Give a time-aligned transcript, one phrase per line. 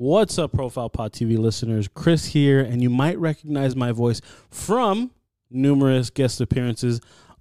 [0.00, 1.88] What's up, Profile Pod TV listeners?
[1.92, 5.10] Chris here, and you might recognize my voice from
[5.50, 7.00] numerous guest appearances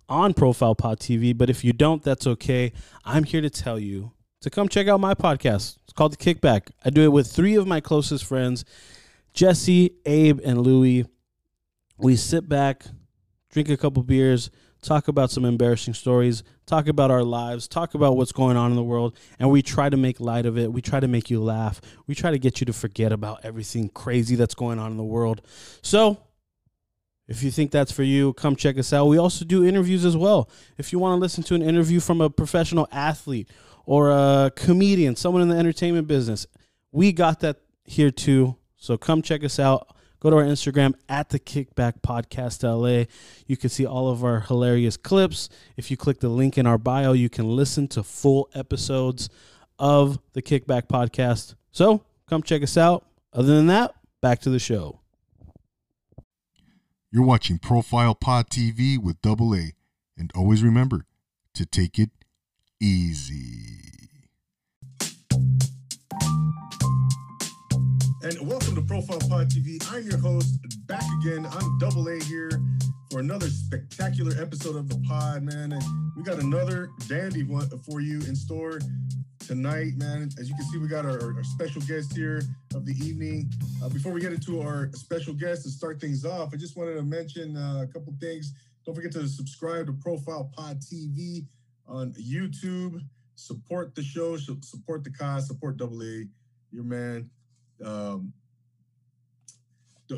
[0.10, 1.38] on Profile Pod TV.
[1.38, 2.73] But if you don't, that's okay.
[3.05, 5.78] I'm here to tell you to come check out my podcast.
[5.83, 6.71] It's called The Kickback.
[6.83, 8.66] I do it with three of my closest friends,
[9.36, 11.05] Jesse, Abe, and Louie.
[12.00, 12.86] We sit back,
[13.52, 14.50] drink a couple beers,
[14.88, 18.77] talk about some embarrassing stories, talk about our lives, talk about what's going on in
[18.77, 20.71] the world, and we try to make light of it.
[20.71, 21.81] We try to make you laugh.
[22.07, 25.04] We try to get you to forget about everything crazy that's going on in the
[25.04, 25.42] world.
[25.81, 26.18] So,
[27.28, 29.07] if you think that's for you, come check us out.
[29.07, 30.50] We also do interviews as well.
[30.78, 33.50] If you want to listen to an interview from a professional athlete
[33.86, 36.47] or a comedian, someone in the entertainment business,
[36.94, 38.56] we got that here too.
[38.78, 39.97] So come check us out.
[40.20, 43.06] Go to our Instagram at the Kickback Podcast LA.
[43.45, 45.48] You can see all of our hilarious clips.
[45.76, 49.30] If you click the link in our bio, you can listen to full episodes
[49.78, 51.56] of the Kickback Podcast.
[51.72, 53.06] So come check us out.
[53.31, 55.02] Other than that, back to the show.
[57.12, 59.74] You're watching Profile Pod TV with Double A,
[60.18, 61.06] and always remember
[61.54, 62.09] to take it
[62.81, 63.87] easy.
[68.28, 69.81] And welcome to Profile Pod TV.
[69.89, 71.47] I'm your host, back again.
[71.50, 72.52] I'm Double A here
[73.09, 75.72] for another spectacular episode of the pod, man.
[75.72, 78.81] And we got another dandy one for you in store
[79.39, 80.30] tonight, man.
[80.38, 82.42] As you can see, we got our, our special guest here
[82.75, 83.50] of the evening.
[83.81, 86.95] Uh, before we get into our special guest and start things off, I just wanted
[86.95, 88.52] to mention uh, a couple things.
[88.86, 91.45] Don't forget to subscribe to Profile Pod TV
[91.88, 93.00] on YouTube.
[93.36, 96.25] Support the show, support the cause, support Double A,
[96.72, 97.30] your man.
[97.83, 98.33] Um,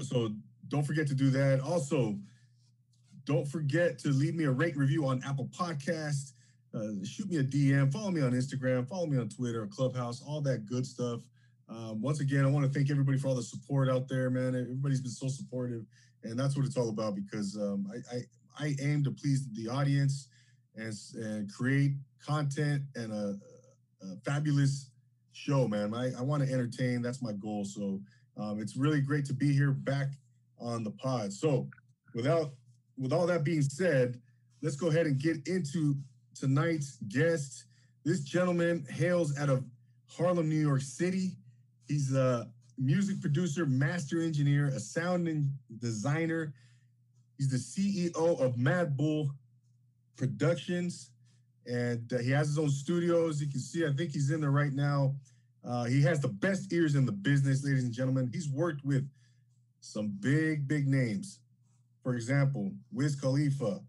[0.02, 0.32] so
[0.68, 1.60] don't forget to do that.
[1.62, 2.18] Also,
[3.26, 6.34] don't forget to leave me a rate review on Apple Podcast.
[6.74, 10.40] Uh, shoot me a DM, follow me on Instagram, follow me on Twitter, Clubhouse, all
[10.42, 11.22] that good stuff.
[11.68, 14.56] Um, once again, I want to thank everybody for all the support out there, man.
[14.56, 15.86] Everybody's been so supportive,
[16.24, 17.16] and that's what it's all about.
[17.16, 20.28] Because um, I, I, I aim to please the audience
[20.76, 21.94] and and create
[22.26, 23.38] content and a,
[24.04, 24.90] a fabulous
[25.40, 25.94] show, man.
[25.94, 27.02] I, I want to entertain.
[27.02, 27.64] That's my goal.
[27.64, 28.02] So
[28.38, 30.10] um, it's really great to be here back
[30.60, 31.32] on the pod.
[31.32, 31.68] So
[32.14, 32.52] without
[32.98, 34.20] with all that being said,
[34.62, 35.96] let's go ahead and get into
[36.36, 37.66] tonight's guest.
[38.04, 39.64] This gentleman hails out of
[40.08, 41.38] Harlem, New York City.
[41.88, 45.50] He's a music producer, master engineer, a sound
[45.80, 46.54] designer.
[47.38, 49.32] He's the CEO of Mad Bull
[50.18, 51.12] Productions
[51.66, 53.42] and uh, he has his own studios.
[53.42, 55.16] You can see, I think he's in there right now.
[55.64, 58.30] Uh, he has the best ears in the business, ladies and gentlemen.
[58.32, 59.08] He's worked with
[59.82, 61.40] some big, big names.
[62.04, 63.82] For example, Wiz Khalifa,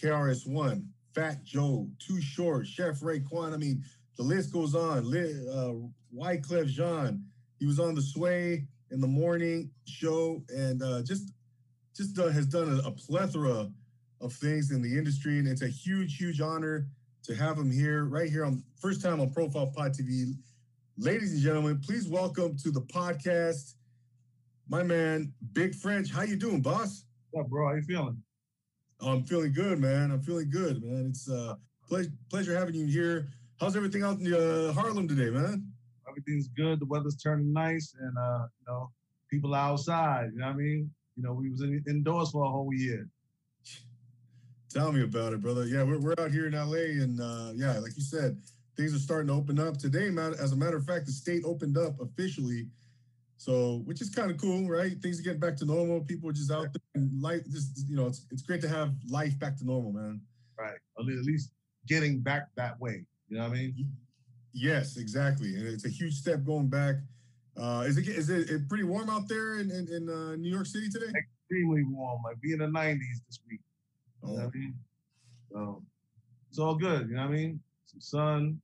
[0.00, 3.54] KRS-One, Fat Joe, Too Short, Chef Raekwon.
[3.54, 3.82] I mean,
[4.16, 4.98] the list goes on.
[4.98, 7.24] Uh, Wyclef Jean.
[7.58, 11.32] He was on the Sway in the morning show, and uh, just
[11.96, 13.70] just uh, has done a, a plethora
[14.20, 16.86] of things in the industry, and it's a huge, huge honor
[17.24, 20.34] to have him here, right here on first time on Profile Pod TV.
[20.98, 23.74] Ladies and gentlemen, please welcome to the podcast,
[24.68, 26.12] my man, Big French.
[26.12, 27.06] How you doing, boss?
[27.30, 27.68] What, bro?
[27.68, 28.22] How you feeling?
[29.00, 30.10] Oh, I'm feeling good, man.
[30.10, 31.06] I'm feeling good, man.
[31.08, 31.54] It's uh
[31.88, 33.26] ple- pleasure having you here.
[33.58, 35.66] How's everything out in uh, Harlem today, man?
[36.06, 36.78] Everything's good.
[36.78, 38.90] The weather's turning nice, and uh, you know,
[39.30, 40.30] people outside.
[40.34, 40.90] You know what I mean?
[41.16, 43.08] You know, we was in, indoors for a whole year.
[44.74, 45.66] Tell me about it, brother.
[45.66, 48.36] Yeah, we're, we're out here in LA, and uh, yeah, like you said,
[48.76, 50.08] things are starting to open up today.
[50.40, 52.66] As a matter of fact, the state opened up officially,
[53.36, 55.00] so which is kind of cool, right?
[55.00, 56.00] Things are getting back to normal.
[56.00, 58.92] People are just out there, and life just you know, it's it's great to have
[59.08, 60.20] life back to normal, man.
[60.58, 61.52] Right, at least
[61.86, 63.04] getting back that way.
[63.28, 63.92] You know what I mean?
[64.52, 66.96] Yes, exactly, and it's a huge step going back.
[67.56, 70.66] Uh, is it is it pretty warm out there in in, in uh, New York
[70.66, 71.12] City today?
[71.46, 72.98] Extremely warm, like be in the 90s
[73.28, 73.60] this week.
[74.26, 74.74] You know what I mean?
[75.52, 75.82] So
[76.48, 77.60] it's all good, you know what I mean?
[77.86, 78.60] Some sun,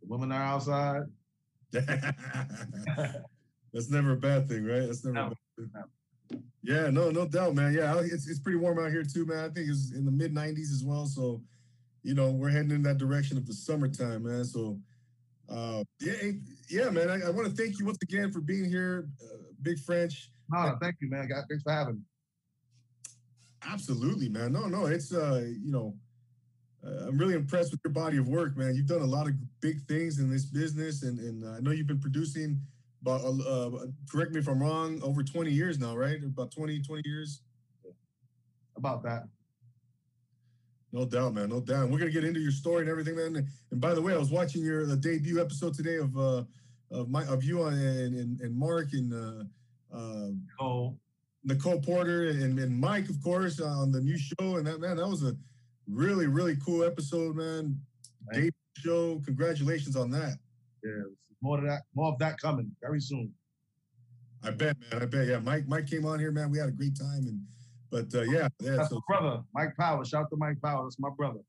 [0.00, 1.02] the women are outside.
[1.72, 4.86] That's never a bad thing, right?
[4.86, 6.38] That's never no, no.
[6.62, 7.72] Yeah, no, no doubt, man.
[7.72, 9.44] Yeah, it's, it's pretty warm out here too, man.
[9.44, 11.06] I think it's in the mid 90s as well.
[11.06, 11.42] So,
[12.02, 14.44] you know, we're heading in that direction of the summertime, man.
[14.44, 14.78] So,
[15.48, 16.32] uh, yeah,
[16.68, 17.10] yeah, man.
[17.10, 20.30] I, I want to thank you once again for being here, uh, Big French.
[20.50, 21.28] No, thank you, man.
[21.28, 22.00] God, Thanks for having me.
[23.66, 24.52] Absolutely, man.
[24.52, 25.94] No, no, it's uh, you know,
[26.84, 28.74] uh, I'm really impressed with your body of work, man.
[28.74, 31.70] You've done a lot of big things in this business, and and uh, I know
[31.70, 32.60] you've been producing.
[33.02, 35.00] But uh, uh correct me if I'm wrong.
[35.02, 36.22] Over 20 years now, right?
[36.22, 37.42] About 20, 20 years.
[38.76, 39.24] About that.
[40.92, 41.50] No doubt, man.
[41.50, 41.88] No doubt.
[41.88, 43.46] We're gonna get into your story and everything, man.
[43.70, 46.44] And by the way, I was watching your the debut episode today of uh,
[46.90, 50.28] of my of you and and, and Mark and uh, uh,
[50.58, 50.98] Cole.
[51.44, 54.56] Nicole Porter and, and Mike, of course, on the new show.
[54.56, 55.34] And that man, that was a
[55.88, 57.78] really really cool episode, man.
[58.30, 60.38] Thank Dave show, congratulations on that.
[60.84, 61.02] Yeah,
[61.42, 63.32] more of that, more of that coming very soon.
[64.42, 65.02] I bet, man.
[65.02, 65.26] I bet.
[65.26, 65.68] Yeah, Mike.
[65.68, 66.50] Mike came on here, man.
[66.50, 67.40] We had a great time, and
[67.90, 68.76] but uh, yeah, yeah.
[68.76, 70.08] That's So my brother, Mike Powers.
[70.08, 70.94] Shout out to Mike Powers.
[70.94, 71.40] That's my brother.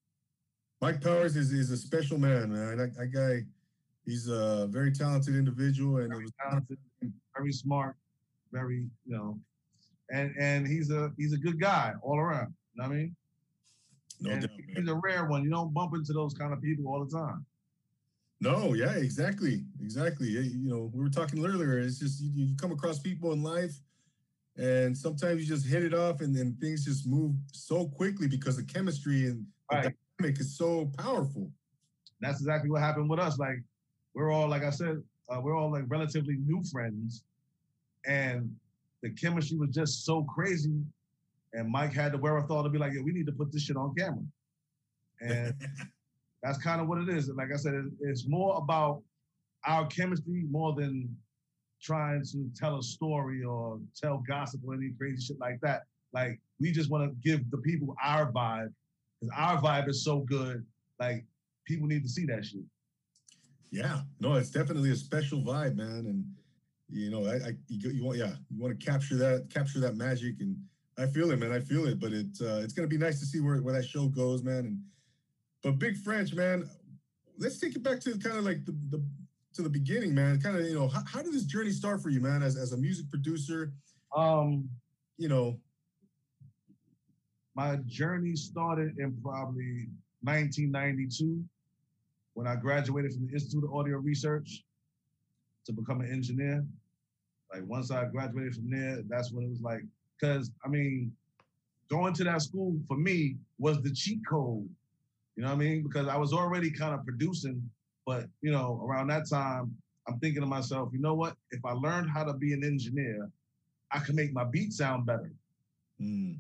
[0.81, 2.77] Mike Powers is is a special man, man.
[2.77, 3.45] That, that guy,
[4.05, 6.77] he's a very talented individual, and Very was talented,
[7.37, 7.95] very smart,
[8.51, 9.39] very you know,
[10.11, 12.53] and and he's a he's a good guy all around.
[12.75, 13.15] You know what I mean?
[14.21, 14.89] no and doubt, he's man.
[14.89, 15.43] a rare one.
[15.43, 17.45] You don't bump into those kind of people all the time.
[18.39, 20.27] No, yeah, exactly, exactly.
[20.27, 21.79] You know, we were talking earlier.
[21.79, 23.73] It's just you, you come across people in life,
[24.57, 28.57] and sometimes you just hit it off, and then things just move so quickly because
[28.57, 29.95] the chemistry and the Right.
[30.19, 31.51] dynamic is so powerful.
[32.19, 33.37] That's exactly what happened with us.
[33.39, 33.63] Like
[34.13, 37.23] we're all, like I said, uh, we're all like relatively new friends,
[38.05, 38.55] and
[39.01, 40.81] the chemistry was just so crazy.
[41.53, 43.75] And Mike had the wherewithal to be like, "Yeah, we need to put this shit
[43.75, 44.23] on camera,"
[45.19, 45.53] and
[46.43, 47.27] that's kind of what it is.
[47.27, 49.01] And like I said, it's more about
[49.65, 51.15] our chemistry more than
[51.81, 55.83] trying to tell a story or tell gossip or any crazy shit like that.
[56.13, 58.73] Like we just want to give the people our vibe
[59.19, 60.65] because our vibe is so good.
[60.99, 61.25] Like
[61.65, 62.61] people need to see that shit.
[63.71, 66.05] Yeah, no, it's definitely a special vibe, man.
[66.05, 66.25] And
[66.91, 69.95] you know, I, I you, you want, yeah, you want to capture that, capture that
[69.95, 70.57] magic, and
[70.97, 71.51] I feel it, man.
[71.51, 71.99] I feel it.
[71.99, 74.65] But it's uh, it's gonna be nice to see where where that show goes, man.
[74.65, 74.79] And
[75.63, 76.69] but Big French, man,
[77.37, 79.03] let's take it back to kind of like the the
[79.53, 80.39] to the beginning, man.
[80.39, 82.43] Kind of, you know, how, how did this journey start for you, man?
[82.43, 83.73] As as a music producer,
[84.15, 84.69] Um,
[85.17, 85.59] you know,
[87.55, 89.89] my journey started in probably
[90.23, 91.43] 1992
[92.33, 94.63] when I graduated from the Institute of Audio Research
[95.65, 96.65] to become an engineer.
[97.53, 99.81] Like once I graduated from there, that's when it was like,
[100.19, 101.11] because I mean,
[101.89, 104.69] going to that school for me was the cheat code.
[105.35, 105.83] You know what I mean?
[105.83, 107.69] Because I was already kind of producing,
[108.05, 109.75] but you know, around that time,
[110.07, 111.35] I'm thinking to myself, you know what?
[111.51, 113.29] If I learned how to be an engineer,
[113.91, 115.31] I could make my beat sound better
[116.01, 116.35] mm,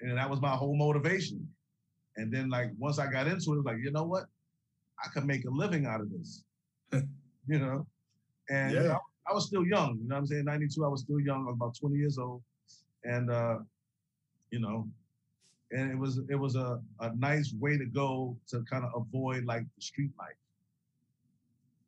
[0.00, 1.46] and that was my whole motivation.
[2.16, 4.24] And then like once I got into it, it was like, you know what?
[5.04, 6.44] I could make a living out of this.
[6.92, 7.86] you know?
[8.50, 8.88] And you Yeah.
[8.88, 8.98] know,
[9.28, 10.44] I was still young, you know what I'm saying?
[10.44, 12.42] 92, I was still young, I was about 20 years old.
[13.04, 13.58] And uh,
[14.50, 14.88] you know,
[15.70, 19.44] and it was it was a, a nice way to go to kind of avoid
[19.44, 20.36] like the street life.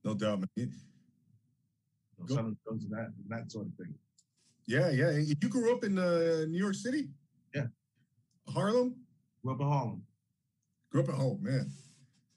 [0.05, 0.49] no doubt, man.
[0.57, 0.67] You
[2.19, 3.95] know, Go- some of those that that sort of thing.
[4.67, 5.11] Yeah, yeah.
[5.11, 7.09] You grew up in uh, New York City.
[7.55, 7.67] Yeah.
[8.49, 8.97] Harlem.
[9.43, 10.03] Grew up in Harlem.
[10.91, 11.71] Grew up in oh man,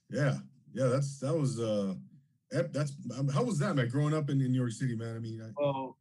[0.10, 0.38] yeah,
[0.74, 0.88] yeah.
[0.88, 1.96] That's that was uh,
[2.52, 3.88] that- that's um, how was that man?
[3.90, 5.16] Growing up in, in New York City, man.
[5.16, 5.98] I mean, I, Well,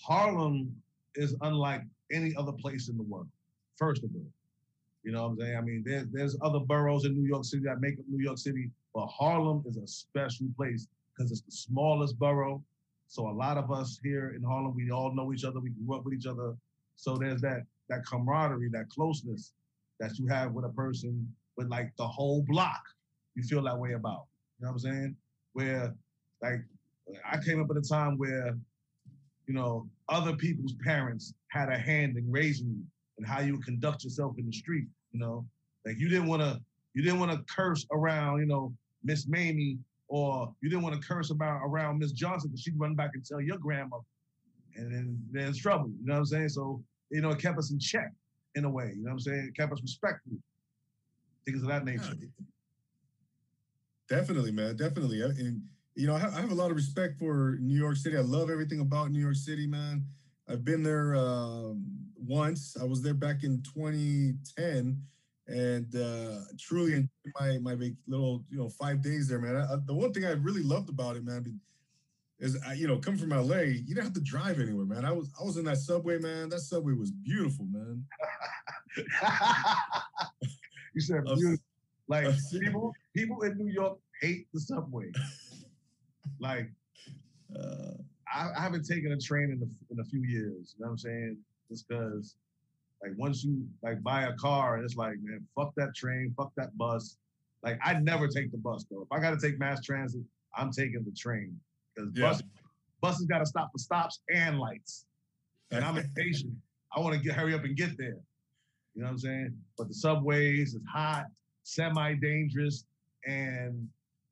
[0.00, 0.74] Harlem
[1.14, 1.82] is unlike
[2.12, 3.28] any other place in the world.
[3.76, 4.26] First of all,
[5.02, 5.56] you know what I'm saying.
[5.56, 8.38] I mean, there's there's other boroughs in New York City that make up New York
[8.38, 12.62] City, but Harlem is a special place because it's the smallest borough.
[13.08, 15.60] So a lot of us here in Harlem, we all know each other.
[15.60, 16.54] We grew up with each other.
[16.96, 19.52] So there's that that camaraderie, that closeness
[20.00, 22.82] that you have with a person, with like the whole block.
[23.34, 24.26] You feel that way about.
[24.58, 25.16] You know what I'm saying?
[25.56, 25.94] Where
[26.42, 26.60] like
[27.24, 28.56] I came up at a time where
[29.46, 32.82] you know, other people's parents had a hand in raising you
[33.18, 34.86] and how you conduct yourself in the street.
[35.12, 35.46] You know,
[35.84, 36.60] like you didn't want to,
[36.94, 38.72] you didn't want to curse around, you know,
[39.04, 42.94] Miss Mamie, or you didn't want to curse about around Miss Johnson because she'd run
[42.94, 44.02] back and tell your grandmother,
[44.76, 45.90] and then there's trouble.
[46.00, 46.48] You know what I'm saying?
[46.50, 48.10] So you know, it kept us in check
[48.56, 48.92] in a way.
[48.96, 49.46] You know what I'm saying?
[49.48, 50.32] It kept us respectful,
[51.44, 52.14] things of that nature.
[52.18, 52.26] yeah,
[54.08, 55.22] definitely, man, definitely.
[55.22, 55.62] And
[55.94, 58.16] you know, I have, a lot of respect for New York City.
[58.16, 60.04] I love everything about New York City, man.
[60.48, 61.84] I've been there um,
[62.16, 62.76] once.
[62.80, 65.02] I was there back in 2010,
[65.48, 67.08] and uh, truly enjoyed
[67.40, 67.74] my my
[68.06, 69.56] little you know five days there, man.
[69.56, 71.58] I, I- the one thing I really loved about it, man,
[72.38, 75.04] is I, you know coming from LA, you didn't have to drive anywhere, man.
[75.04, 76.50] I was I was in that subway, man.
[76.50, 78.04] That subway was beautiful, man.
[80.94, 81.64] you said beautiful.
[82.08, 85.10] Like people, people in New York hate the subway.
[86.40, 86.68] like
[87.54, 87.92] Uh,
[88.34, 90.74] I, I haven't taken a train in a, in a few years.
[90.76, 91.36] You know what I'm saying?
[91.70, 92.34] Just because,
[93.02, 96.76] like, once you like buy a car, it's like, man, fuck that train, fuck that
[96.76, 97.16] bus.
[97.62, 99.02] Like, I never take the bus though.
[99.02, 100.22] If I got to take mass transit,
[100.56, 101.58] I'm taking the train
[101.94, 102.26] because Yeah.
[102.30, 102.42] bus,
[103.00, 105.06] buses got to stop for stops and lights,
[105.70, 106.52] and I'm impatient.
[106.94, 108.18] I want to get hurry up and get there.
[108.94, 109.50] You know what I'm saying?
[109.78, 111.26] But the subways is hot,
[111.62, 112.84] semi-dangerous,
[113.26, 113.88] and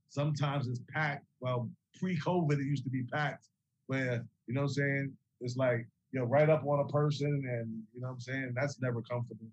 [0.09, 1.27] sometimes it's packed.
[1.41, 1.69] Well,
[2.01, 3.47] pre-COVID, it used to be packed
[3.87, 5.13] where, you know what I'm saying?
[5.41, 8.53] It's like, you know, right up on a person and, you know what I'm saying?
[8.55, 9.47] That's never comfortable.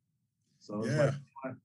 [0.59, 1.11] So it's Yeah.
[1.43, 1.55] like,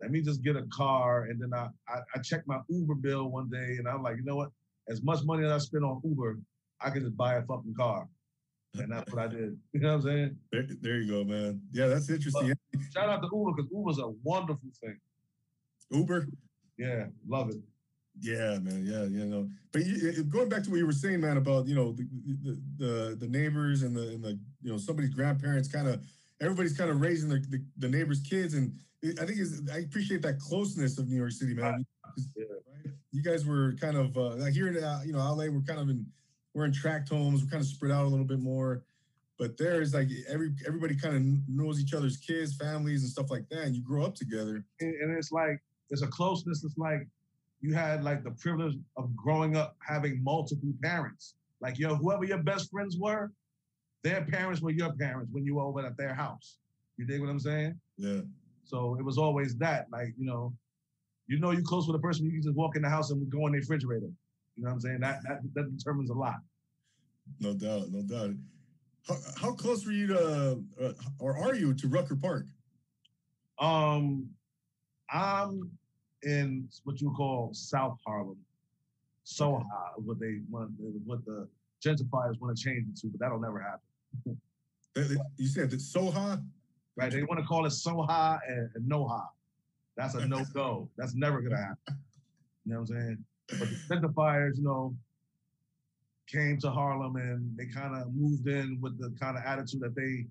[0.00, 1.24] let me just get a car.
[1.24, 4.24] And then I, I, I checked my Uber bill one day and I'm like, you
[4.24, 4.50] know what?
[4.88, 6.38] As much money as I spend on Uber,
[6.80, 8.08] I can just buy a fucking car.
[8.74, 9.58] And that's what I did.
[9.72, 10.36] You know what I'm saying?
[10.50, 11.60] There, there you go, man.
[11.72, 12.52] Yeah, that's interesting.
[12.92, 14.98] Shout out to Uber because Uber's a wonderful thing.
[15.90, 16.26] Uber.
[16.78, 17.56] Yeah, love it.
[18.20, 18.84] Yeah, man.
[18.84, 19.48] Yeah, you know.
[19.72, 22.06] But you, going back to what you were saying, man, about you know the
[22.42, 26.04] the the, the neighbors and the and the you know somebody's grandparents, kind of
[26.40, 28.74] everybody's kind of raising the, the, the neighbors' kids, and
[29.20, 31.84] I think is I appreciate that closeness of New York City, man.
[32.36, 32.44] Yeah.
[32.44, 32.94] right?
[33.10, 35.80] You guys were kind of uh, like here in uh, you know LA, we're kind
[35.80, 36.04] of in
[36.52, 38.84] we're in tract homes, we're kind of spread out a little bit more.
[39.38, 43.48] But there's like every everybody kind of knows each other's kids, families, and stuff like
[43.48, 44.62] that, and you grow up together.
[44.80, 46.64] and, and it's like it's a closeness.
[46.64, 47.06] It's like
[47.60, 51.34] you had like the privilege of growing up having multiple parents.
[51.60, 53.30] Like your whoever your best friends were,
[54.02, 56.56] their parents were your parents when you were over at their house.
[56.96, 57.78] You dig what I'm saying?
[57.96, 58.20] Yeah.
[58.64, 59.86] So it was always that.
[59.92, 60.52] Like you know,
[61.28, 62.26] you know you close with a person.
[62.26, 64.10] You can just walk in the house and go in the refrigerator.
[64.56, 65.00] You know what I'm saying?
[65.00, 66.40] That that that determines a lot.
[67.40, 68.34] No doubt, no doubt.
[69.06, 72.46] How, how close were you to, uh, or are you to Rucker Park?
[73.58, 74.28] Um,
[75.12, 75.70] I'm
[76.22, 78.38] in what you call South Harlem,
[79.26, 79.64] Soha,
[79.96, 80.70] what they want,
[81.04, 81.48] what the
[81.84, 84.38] gentrifiers want to change it to, but that'll never happen.
[85.36, 86.42] You said that Soha?
[86.96, 87.10] Right?
[87.10, 89.22] They want to call it Soha and, and Noha.
[89.96, 90.88] That's a no go.
[90.96, 91.76] That's never gonna happen.
[92.64, 93.24] You know what I'm saying?
[93.58, 94.94] But the gentrifiers, you know,
[96.28, 99.96] came to Harlem and they kind of moved in with the kind of attitude that
[99.96, 100.26] they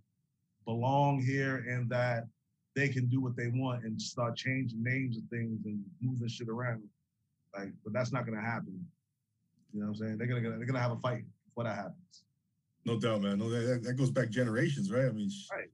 [0.63, 2.27] belong here and that
[2.75, 6.47] they can do what they want and start changing names and things and moving shit
[6.49, 6.83] around.
[7.57, 8.85] Like, but that's not gonna happen.
[9.73, 10.17] You know what I'm saying?
[10.17, 12.23] They're gonna they're gonna have a fight before that happens.
[12.85, 13.39] No doubt, man.
[13.39, 15.05] No, that, that goes back generations, right?
[15.05, 15.69] I mean, sh- Right.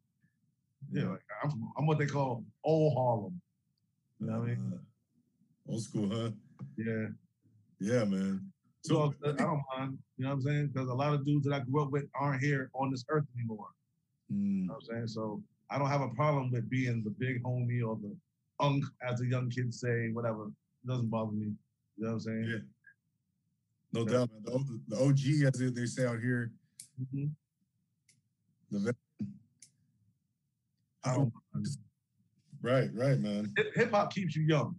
[0.92, 3.42] Yeah, like I'm, I'm what they call old Harlem.
[4.20, 4.74] You know what I mean?
[4.74, 6.30] uh, old school, huh?
[6.77, 7.08] Yeah.
[7.80, 8.51] Yeah, man.
[8.84, 9.98] So So, I don't mind.
[10.18, 10.68] You know what I'm saying?
[10.68, 13.25] Because a lot of dudes that I grew up with aren't here on this earth
[13.38, 13.68] anymore.
[14.34, 15.08] Mm, You know what I'm saying?
[15.08, 18.16] So I don't have a problem with being the big homie or the
[18.60, 20.46] unk, as the young kids say, whatever.
[20.48, 21.48] It doesn't bother me.
[21.98, 22.44] You know what I'm saying?
[22.48, 22.58] Yeah.
[23.94, 24.44] no doubt, man.
[24.44, 26.52] The, the OG, as they- say out here,
[27.02, 27.32] Mhm.
[28.72, 28.96] the vet-
[31.04, 31.34] I don't
[32.62, 33.54] right, right, man.
[33.76, 34.76] Hip hop keeps you young.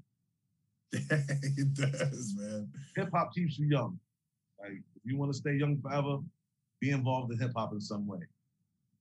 [0.93, 2.71] it does, man.
[2.97, 3.99] Hip hop keeps you young.
[4.61, 6.19] Like if you want to stay young forever,
[6.81, 8.19] be involved in hip hop in some way.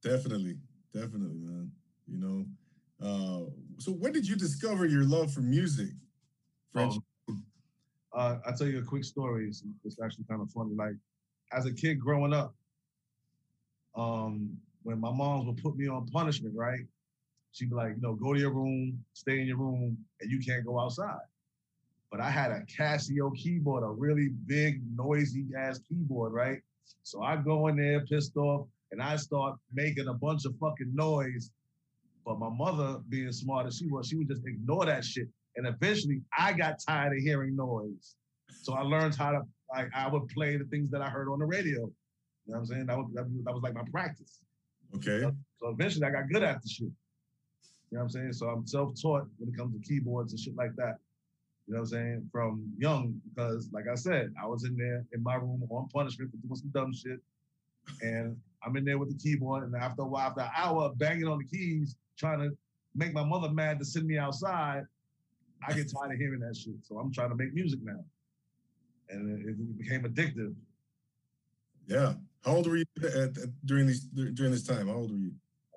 [0.03, 0.58] Definitely,
[0.98, 1.72] definitely, man.
[2.08, 2.46] You know,
[3.01, 5.89] uh, so when did you discover your love for music,
[6.74, 6.96] French?
[7.30, 7.44] Um,
[8.13, 9.48] uh, I'll tell you a quick story.
[9.48, 10.74] It's, it's actually kind of funny.
[10.75, 10.96] Like,
[11.51, 12.56] as a kid growing up,
[13.96, 16.82] um, when my moms would put me on punishment, right?
[17.51, 20.39] She'd be like, you know, go to your room, stay in your room, and you
[20.39, 21.25] can't go outside.
[22.12, 26.62] But I had a Casio keyboard, a really big, noisy ass keyboard, right?
[27.04, 30.94] So I go in there pissed off and I start making a bunch of fucking
[30.94, 31.51] noise.
[32.25, 35.27] But my mother, being smart as she was, she would just ignore that shit.
[35.56, 38.15] And eventually I got tired of hearing noise.
[38.63, 39.41] So I learned how to
[39.74, 41.82] like I would play the things that I heard on the radio.
[41.82, 42.86] You know what I'm saying?
[42.86, 44.39] That was that, was- that was like my practice.
[44.96, 45.20] Okay,
[45.60, 46.88] So eventually I got good at the shit.
[46.88, 46.94] You
[47.91, 48.34] know what I'm saying?
[48.34, 50.96] So I'm self-taught when it comes to keyboards and shit like that.
[51.67, 52.29] You know what I'm saying?
[52.32, 56.32] From young, because like I said, I was in there in my room on punishment
[56.32, 57.20] for doing some dumb shit.
[58.01, 59.63] And I'm in there with the keyboard.
[59.63, 62.50] And after a while, after an hour banging on the keys, trying to
[62.95, 64.83] make my mother mad to send me outside,
[65.65, 66.75] I get tired of hearing that shit.
[66.83, 68.03] So I'm trying to make music now.
[69.09, 70.53] And it, it became addictive.
[71.88, 72.13] yeah.
[72.45, 74.88] How old were you at, at, during these during this time?
[74.88, 75.31] How old were you?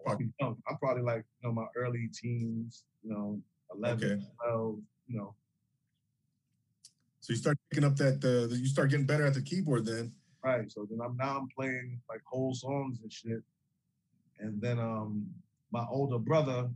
[0.07, 0.57] I'm young.
[0.69, 3.41] I'm probably like, you know, my early teens, you know,
[3.75, 4.23] 11, Okay.
[4.45, 4.79] 12,
[5.09, 5.35] you know.
[7.21, 10.13] So you start picking up that uh, you start getting better at the keyboard then.
[10.43, 10.71] Right.
[10.71, 13.43] So then I'm now I'm playing like whole songs and shit.
[14.39, 15.27] And then um
[15.71, 16.69] my older brother,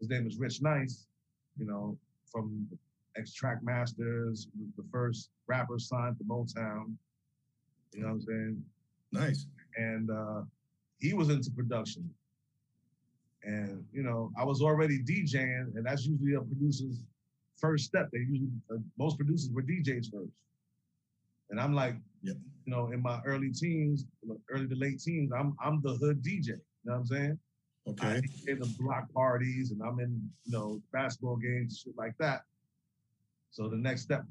[0.00, 1.06] his name is Rich Nice,
[1.58, 1.96] you know,
[2.32, 2.66] from
[3.16, 6.94] X Track Masters, the first rapper signed to Motown.
[7.92, 8.64] You know what I'm saying?
[9.12, 9.46] Nice.
[9.76, 10.42] and uh,
[10.98, 12.08] he was into production.
[13.44, 17.02] And you know, I was already DJing, and that's usually a producer's
[17.56, 18.08] first step.
[18.12, 20.32] They usually uh, most producers were DJs first.
[21.50, 22.36] And I'm like, Yep.
[22.64, 24.06] You know, in my early teens,
[24.50, 26.48] early to late teens, I'm I'm the hood DJ.
[26.48, 27.38] You know what I'm saying?
[27.86, 28.22] I Okay.
[28.22, 32.42] DJ the block parties, and I'm in you know basketball games, shit like that.
[33.50, 34.24] So the next step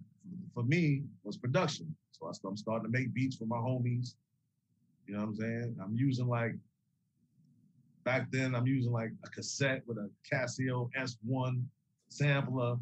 [0.54, 1.96] for me was production.
[2.12, 4.16] So I, I'm starting to make beats for my homies.
[5.08, 5.75] You know what I'm saying?
[5.84, 6.56] I'm using like
[8.04, 8.56] back then.
[8.56, 11.63] I'm using like a cassette with a Casio S1
[12.10, 12.78] sampler,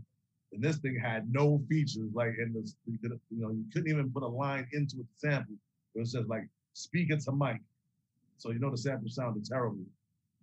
[0.54, 2.10] and this thing had no features.
[2.14, 5.56] Like in the you, know you couldn't even put a line into to sample.
[5.96, 7.62] It was just like speaking to mic.
[8.38, 9.86] So you know the sample sounded terrible.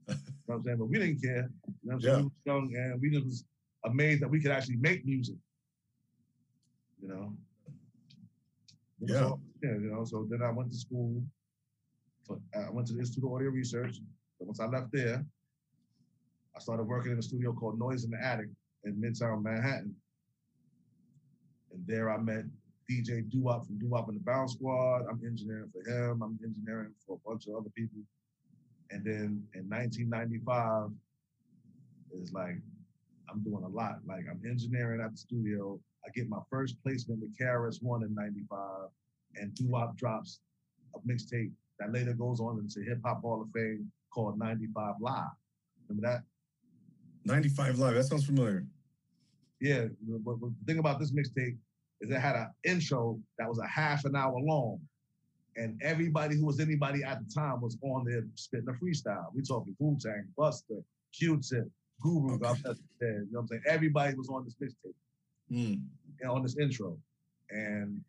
[0.09, 0.79] you know what I'm saying?
[0.79, 1.51] But we didn't care.
[1.67, 2.33] You know what I'm saying?
[2.71, 3.45] We and we just was
[3.85, 5.37] amazed that we could actually make music.
[7.03, 7.37] You know?
[9.01, 9.25] Yeah.
[9.25, 11.21] all- yeah, you know, so then I went to school.
[12.25, 13.97] For, I went to the Institute of Audio Research.
[14.39, 15.25] But once I left there,
[16.57, 18.49] I started working in a studio called Noise in the Attic
[18.85, 19.95] in Midtown Manhattan.
[21.73, 22.45] And there I met
[22.91, 25.03] DJ Doo-Wop from Doo-Wop and the Bounce Squad.
[25.11, 26.23] I'm engineering for him.
[26.23, 28.01] I'm engineering for a bunch of other people.
[28.91, 30.91] And then in 1995,
[32.13, 32.57] it's like
[33.31, 33.99] I'm doing a lot.
[34.07, 35.79] Like I'm engineering at the studio.
[36.07, 38.89] I get my first placement with KRS One in '95,
[39.37, 40.41] and Doo-Wop drops
[40.95, 45.25] a mixtape that later goes on into Hip Hop Hall of Fame called '95 Live.
[45.87, 46.23] Remember that?
[47.29, 47.95] 95 Live.
[47.95, 48.65] That sounds familiar.
[49.61, 49.87] Yeah.
[50.25, 51.57] But, but the thing about this mixtape
[52.01, 54.81] is it had an intro that was a half an hour long,
[55.57, 59.27] and everybody who was anybody at the time was on there spitting a freestyle.
[59.35, 60.77] We talking Wu Tang, Buster,
[61.13, 61.69] Q-Tip,
[62.01, 62.43] Guru, Okay.
[62.43, 63.63] God bless his you know what I'm saying?
[63.67, 64.95] Everybody was on this mixtape.
[65.53, 65.81] Mm.
[66.21, 66.97] you know, on this intro.
[67.51, 68.01] And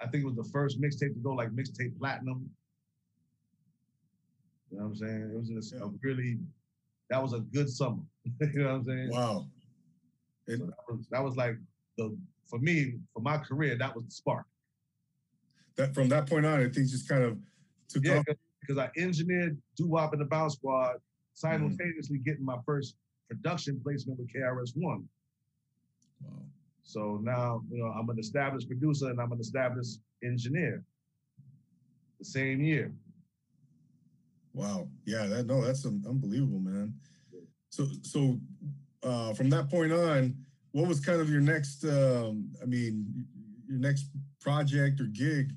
[0.00, 2.48] I think it was the first mixtape to go like mixtape platinum.
[4.70, 5.30] You know what I'm saying?
[5.32, 5.84] It was Yeah.
[5.84, 6.38] a really,
[7.10, 8.02] that was a good summer.
[8.40, 9.10] you know what I'm saying?
[9.10, 9.46] Wow.
[10.48, 11.56] So that, was, that was like
[11.98, 12.16] the,
[12.46, 14.46] for me, for my career, that was the spark.
[15.76, 17.38] That from that point on, things just kind of
[17.88, 18.24] took Yeah, off.
[18.60, 20.96] because I engineered Doo Wop and the Bounce Squad,
[21.44, 21.56] Mm-hmm.
[21.56, 22.96] simultaneously getting my first
[23.28, 25.08] production placement with KRS One.
[26.20, 26.32] Wow.
[26.82, 30.82] So now, you know, I'm an established producer and I'm an established engineer.
[32.18, 32.92] The same year.
[34.52, 34.88] Wow.
[35.04, 36.92] Yeah, that no, that's un- unbelievable, man.
[37.70, 38.38] So so
[39.02, 40.34] uh from that point on,
[40.72, 43.26] what was kind of your next um I mean
[43.68, 44.06] your next
[44.40, 45.52] project or gig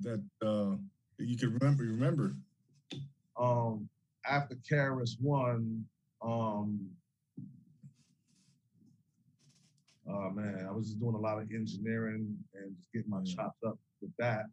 [0.00, 0.76] that uh
[1.18, 2.34] you can remember remember?
[3.38, 3.88] Um,
[4.28, 5.84] after KRS One,
[6.22, 6.88] um,
[10.08, 13.58] oh man, I was just doing a lot of engineering and just getting my chops
[13.66, 14.44] up with that.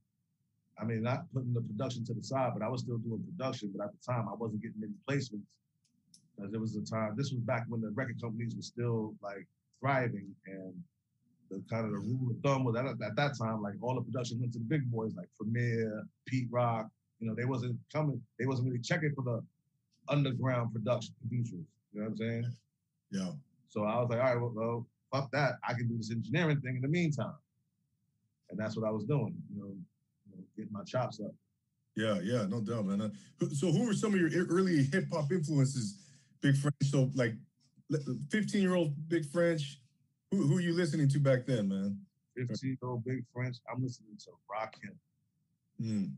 [0.80, 3.72] I mean, not putting the production to the side, but I was still doing production.
[3.76, 5.48] But at the time, I wasn't getting many placements
[6.38, 7.16] there was a time.
[7.16, 9.48] This was back when the record companies were still like
[9.80, 10.74] thriving, and
[11.50, 14.02] the kind of the rule of thumb was that at that time, like all the
[14.02, 16.88] production went to the big boys like Premier, Pete Rock.
[17.20, 18.22] You know, they wasn't coming.
[18.40, 19.44] They wasn't really checking for the
[20.10, 21.66] underground production producers.
[21.94, 22.46] You know what I'm saying?
[23.12, 23.32] Yeah.
[23.70, 25.54] So I was like, all right, well, well, fuck that.
[25.68, 27.36] I can do this engineering thing in the meantime.
[28.50, 31.34] And that's what I was doing, you know, you know getting my chops up.
[31.96, 33.02] Yeah, yeah, no doubt, man.
[33.02, 33.10] Uh,
[33.54, 36.05] so who were some of your early hip hop influences,
[36.46, 36.76] Big French?
[36.84, 37.34] So like
[38.30, 39.82] 15 year old Big French,
[40.30, 42.00] who who are you listening to back then, man?
[42.38, 44.96] 15 year old Big French, I'm listening to Rakim.
[45.80, 45.88] Hmm.
[45.88, 46.10] You know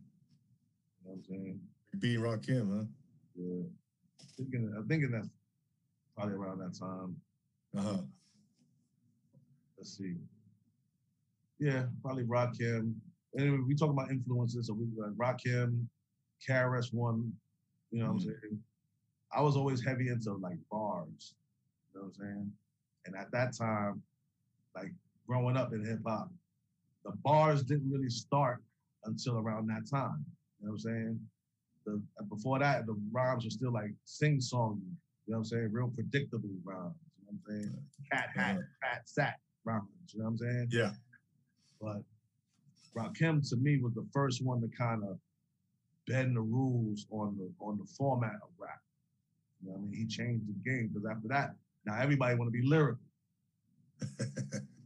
[1.04, 1.60] what I'm saying?
[2.00, 2.86] Being Rakim, huh?
[3.36, 3.64] Yeah.
[4.36, 5.30] Thinking, I'm thinking that's
[6.16, 7.16] probably around that time.
[7.78, 8.02] Uh-huh.
[9.78, 10.16] Let's see.
[11.60, 12.96] Yeah, probably Rakim.
[13.40, 15.86] Anyway, we talk about influences, so we like Rakim,
[16.48, 17.32] KRS One.
[17.92, 18.64] You know what I'm saying?
[19.34, 21.34] I was always heavy into like bars.
[21.94, 22.52] You know what I'm saying?
[23.06, 24.02] And at that time,
[24.76, 24.92] like
[25.28, 26.30] growing up in hip hop,
[27.04, 28.62] the bars didn't really start
[29.06, 30.26] until around that time.
[30.60, 31.20] You know what I'm saying?
[31.86, 34.82] The before that, the rhymes were still like sing song.
[35.26, 35.70] You know what I'm saying?
[35.72, 36.96] Real predictable rhymes.
[37.20, 37.78] You know what I'm saying?
[38.12, 39.84] Cat hat, fat sack rhymes.
[40.14, 40.68] You know what I'm saying?
[40.72, 40.92] Yeah.
[41.82, 42.02] But
[42.96, 45.20] Rakim to me was the first one to kind of
[46.08, 48.82] bend the rules on the on the format of rap.
[49.64, 49.94] You know I mean?
[49.94, 53.02] He changed the game because after that, now everybody want to be lyrical.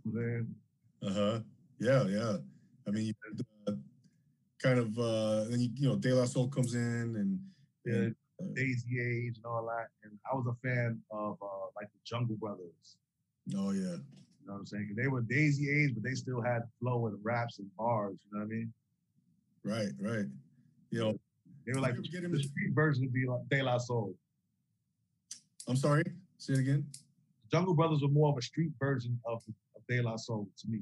[0.03, 0.45] You know what I'm
[1.03, 1.15] saying?
[1.15, 1.39] uh-huh.
[1.79, 2.37] Yeah, yeah.
[2.87, 3.13] I mean,
[3.67, 3.73] uh,
[4.61, 7.39] kind of uh then you, you know, De La Soul comes in and
[7.85, 9.87] Yeah, and, uh, Daisy Age and all that.
[10.03, 12.97] And I was a fan of uh, like the Jungle Brothers.
[13.55, 13.97] oh yeah.
[14.41, 14.95] You know what I'm saying?
[14.97, 18.17] they were Daisy Age, but they still had flow and raps and bars.
[18.25, 18.73] You know what I mean?
[19.63, 20.25] Right, right.
[20.89, 21.19] You know,
[21.65, 24.15] They were like you the street version of De La, De La Soul.
[25.67, 26.03] I'm sorry,
[26.37, 26.85] say it again.
[27.51, 29.41] Jungle Brothers were more of a street version of,
[29.75, 30.79] of De La Soul to me.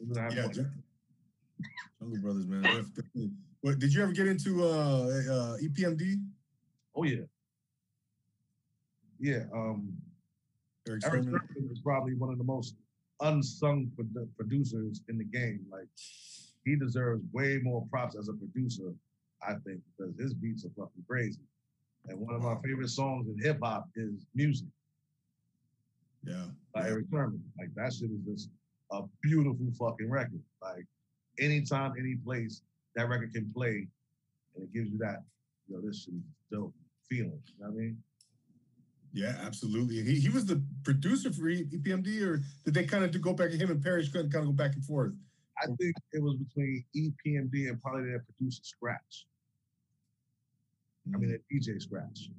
[0.00, 0.82] They didn't have Yeah, Jun-
[2.00, 2.86] Jungle Brothers, man.
[3.60, 6.20] What did you ever get into uh, uh EPMD?
[6.96, 7.22] Oh yeah.
[9.20, 9.44] Yeah.
[9.54, 9.92] Um,
[10.88, 11.40] Eric Erick Sermon?
[11.54, 12.74] Sermon is probably one of the most
[13.20, 15.64] unsung produ- producers in the game.
[15.70, 15.86] Like
[16.64, 18.92] he deserves way more props as a producer,
[19.46, 21.40] I think, because his beats are fucking crazy.
[22.08, 24.68] And one of my favorite songs in hip hop is "Music"
[26.24, 26.46] Yeah.
[26.74, 26.92] by yeah.
[26.92, 27.42] Erick Sermon.
[27.58, 28.50] Like that shit is just
[28.90, 30.42] a beautiful fucking record.
[30.60, 30.86] Like
[31.38, 32.62] anytime, any place
[32.96, 33.86] that record can play,
[34.54, 35.22] and it gives you that,
[35.68, 36.74] you know, this shit is dope
[37.08, 37.40] feeling.
[37.58, 37.96] You know what I mean?
[39.14, 40.02] Yeah, absolutely.
[40.02, 43.50] He, he was the producer for EPMD, or did they kind of go back?
[43.50, 45.12] Him and Parrish kind of go back and forth.
[45.62, 49.26] I think it was between EPMD and probably their producer Scratch.
[51.12, 52.30] I mean, their DJ Scratch.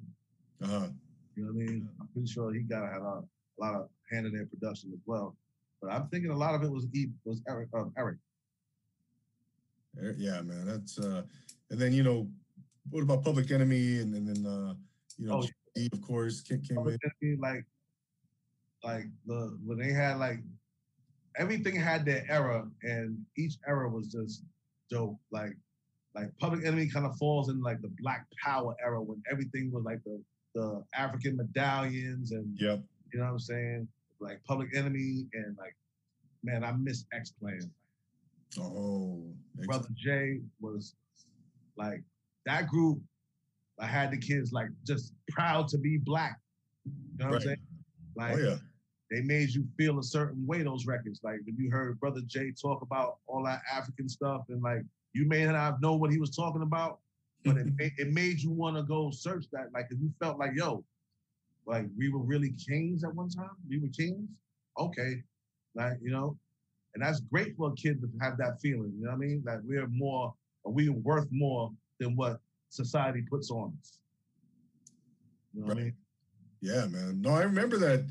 [0.62, 0.88] uh-huh.
[1.36, 1.88] You know what I mean?
[2.00, 5.00] I'm pretty sure he got had a, a lot of hand in their production as
[5.04, 5.36] well.
[5.82, 7.68] But I'm thinking a lot of it was E was Eric.
[7.74, 8.18] Um, Eric.
[10.02, 10.66] Eh, Yeah, man.
[10.66, 11.22] That's uh
[11.70, 12.28] and then you know,
[12.90, 14.74] what about Public Enemy and, and then uh
[15.18, 15.46] you know Oh,
[15.76, 17.10] G, of course came, came Public in.
[17.22, 17.64] Enemy, like,
[18.82, 20.38] like the when they had like
[21.36, 24.44] everything had their era, and each era was just
[24.90, 25.18] dope.
[25.30, 25.56] Like,
[26.14, 29.84] like Public Enemy kind of falls in like the Black Power era when everything was
[29.84, 30.22] like the
[30.54, 32.80] the African medallions and Yep.
[33.12, 33.88] you know what I'm saying,
[34.20, 35.74] like Public Enemy and like,
[36.44, 37.70] man, I miss X Clan.
[38.60, 39.24] Oh
[39.58, 40.94] ex- Brother J was
[41.76, 42.02] like
[42.46, 43.00] that group.
[43.80, 46.38] I had the kids like just proud to be black.
[46.84, 47.40] You know what Right.
[47.42, 47.58] I'm saying?
[48.16, 48.56] Like Oh yeah.
[49.10, 50.62] they made you feel a certain way.
[50.62, 54.62] Those records, like when you heard Brother J talk about all that African stuff, and
[54.62, 54.82] like
[55.14, 56.98] you may not know what he was talking about,
[57.44, 59.72] but it made, it made you want to go search that.
[59.72, 60.84] Like 'cause you felt like, yo,
[61.66, 63.50] like we were really kings at one time.
[63.68, 64.28] We were kings.
[64.78, 65.22] Okay,
[65.74, 66.36] like you know,
[66.94, 68.92] and that's great for a kid to have that feeling.
[68.98, 69.42] You know what I mean?
[69.44, 73.98] That we're more, we are worth more than what society puts on us.
[75.54, 75.84] You know what I Right.
[75.84, 75.96] mean?
[76.60, 77.20] Yeah, man.
[77.22, 78.04] No, I remember that.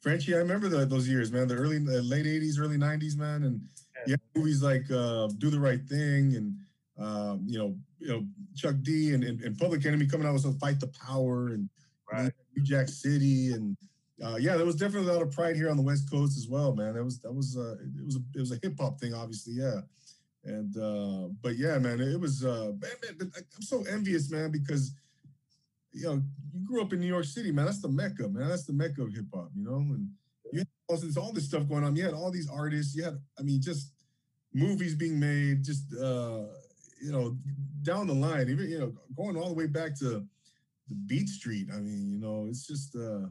[0.00, 1.48] Frenchie, I remember those years, man.
[1.48, 3.60] The early, the late '80s, early '90s, man, and
[4.06, 6.56] yeah, movies like uh, "Do the Right Thing" and
[6.98, 10.42] um, you know, you know, Chuck D and, and, and Public Enemy coming out with
[10.42, 11.68] some "Fight the Power" and
[12.12, 12.32] Right.
[12.56, 13.76] New Jack City, and
[14.24, 16.48] uh, yeah, there was definitely a lot of pride here on the West Coast as
[16.48, 16.94] well, man.
[16.94, 19.54] That was that was uh, it was a it was a hip hop thing, obviously,
[19.54, 19.80] yeah.
[20.44, 24.92] And uh, but yeah, man, it was uh, man, man, I'm so envious, man, because
[25.92, 26.22] you know
[26.54, 27.66] you grew up in New York City, man.
[27.66, 28.48] That's the mecca, man.
[28.48, 29.78] That's the mecca of hip hop, you know.
[29.78, 30.08] And
[30.52, 31.96] you had all this, all this stuff going on.
[31.96, 32.94] You had all these artists.
[32.94, 33.90] You had, I mean, just
[34.56, 36.44] movies being made, just uh,
[37.00, 37.36] you know,
[37.82, 40.26] down the line, even you know, going all the way back to
[40.88, 41.68] the Beat Street.
[41.72, 43.26] I mean, you know, it's just uh,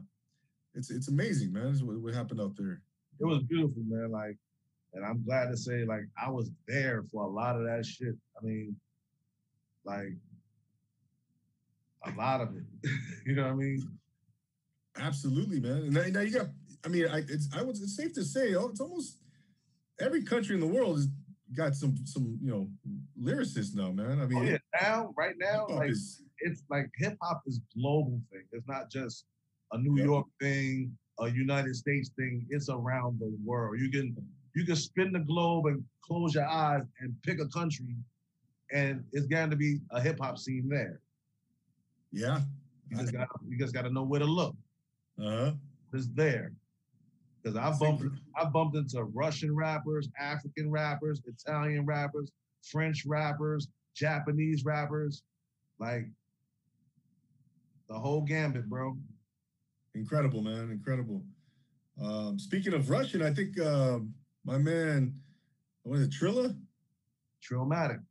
[0.74, 1.68] it's it's amazing, man.
[1.68, 2.80] It's what, what happened out there.
[3.18, 4.12] it was beautiful, man.
[4.12, 4.36] Like,
[4.94, 8.14] and I'm glad to say, like, I was there for a lot of that shit.
[8.40, 8.76] I mean,
[9.84, 10.14] like,
[12.04, 12.90] a lot of it.
[13.26, 13.82] you know what I mean?
[14.98, 15.72] Absolutely, man.
[15.72, 16.46] And now, now you got.
[16.84, 19.18] I mean, I it's I was it's safe to say oh, it's almost
[20.00, 21.08] every country in the world has
[21.56, 22.68] got some some you know
[23.20, 24.20] lyricists now, man.
[24.20, 28.20] I mean, Oh yeah, now, right now, like, is- it's like hip hop is global
[28.30, 28.42] thing.
[28.52, 29.24] It's not just
[29.72, 30.04] a New Yeah.
[30.04, 32.46] York thing, a United States thing.
[32.50, 33.80] It's around the world.
[33.80, 34.14] You can
[34.54, 37.96] you can spin the globe and close your eyes and pick a country,
[38.72, 41.00] and it's going to be a hip hop scene there.
[42.12, 42.40] yeah.
[42.90, 44.54] You just got you just got to know where to look.
[45.18, 45.52] Uh huh.
[45.94, 46.52] It's there.
[47.46, 48.04] Because I bumped
[48.34, 52.32] I bumped into Russian rappers, African rappers, Italian rappers,
[52.64, 55.22] French rappers, Japanese rappers,
[55.78, 56.08] like
[57.88, 58.96] the whole gambit, bro.
[59.94, 60.72] Incredible, man.
[60.72, 61.22] Incredible.
[62.02, 64.12] Um, speaking of Russian, I think um
[64.44, 65.14] my man,
[65.84, 66.52] what is it, Trilla?
[67.48, 68.02] Trillmatic.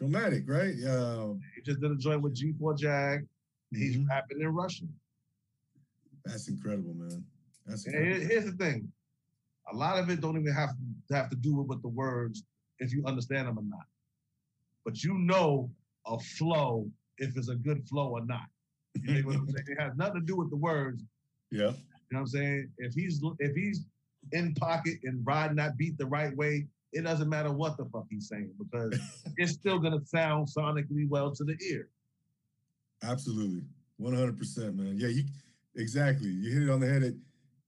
[0.00, 0.74] Trillmatic, right?
[0.84, 3.24] Uh, He just did a joint with G4 Jag.
[3.70, 4.08] He's mhm.
[4.08, 4.92] rapping in Russian.
[6.24, 7.24] That's incredible, man.
[7.68, 8.90] That's And here- here's the thing.
[9.70, 10.70] A lot of it don't even have
[11.08, 12.42] to have to do with the words
[12.78, 13.86] if you understand them or not.
[14.84, 15.70] But you know
[16.06, 18.46] a flow if it's a good flow or not.
[18.94, 19.66] You dig what I'm saying?
[19.68, 21.04] It has nothing to do with the words.
[21.50, 21.58] yeah.
[21.60, 21.74] You know
[22.10, 22.72] what I'm saying?
[22.78, 23.84] If he's if he's
[24.32, 28.06] in pocket and riding that beat the right way, it doesn't matter what the fuck
[28.08, 28.98] he's saying because
[29.36, 31.88] it's still gonna sound sonically well to the ear.
[33.02, 33.62] Absolutely,
[33.98, 34.96] one hundred percent, man.
[34.98, 35.24] Yeah, you
[35.76, 36.28] exactly.
[36.30, 37.02] You hit it on the head.
[37.02, 37.14] It,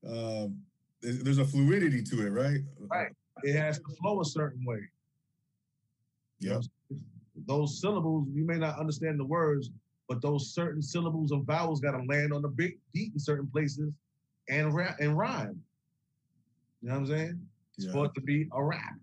[0.06, 0.58] um,
[1.02, 2.60] there's, a fluidity to it, right?
[2.78, 3.12] Right.
[3.42, 4.80] It has to flow a certain way.
[6.40, 6.60] Yeah.
[7.46, 9.70] Those syllables, you may not understand the words,
[10.08, 13.46] but those certain syllables and vowels got to land on the big beat in certain
[13.46, 13.92] places
[14.48, 15.62] and rap and rhyme.
[16.82, 17.48] You know what I'm saying?
[17.76, 17.92] It's Yeah.
[17.92, 18.98] for it to be a rap.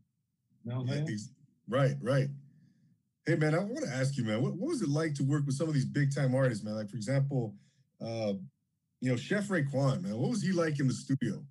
[0.64, 1.20] You know what I'm Yeah, saying?
[1.68, 2.30] right, right.
[3.26, 5.46] Hey, man, I want to ask you, man, what, what was it like to work
[5.46, 6.76] with some of these big time artists, man?
[6.76, 7.56] Like, for example,
[8.02, 8.34] uh,
[9.02, 10.18] you know, Chef Raekwon, man.
[10.18, 11.44] What was he like in the studio?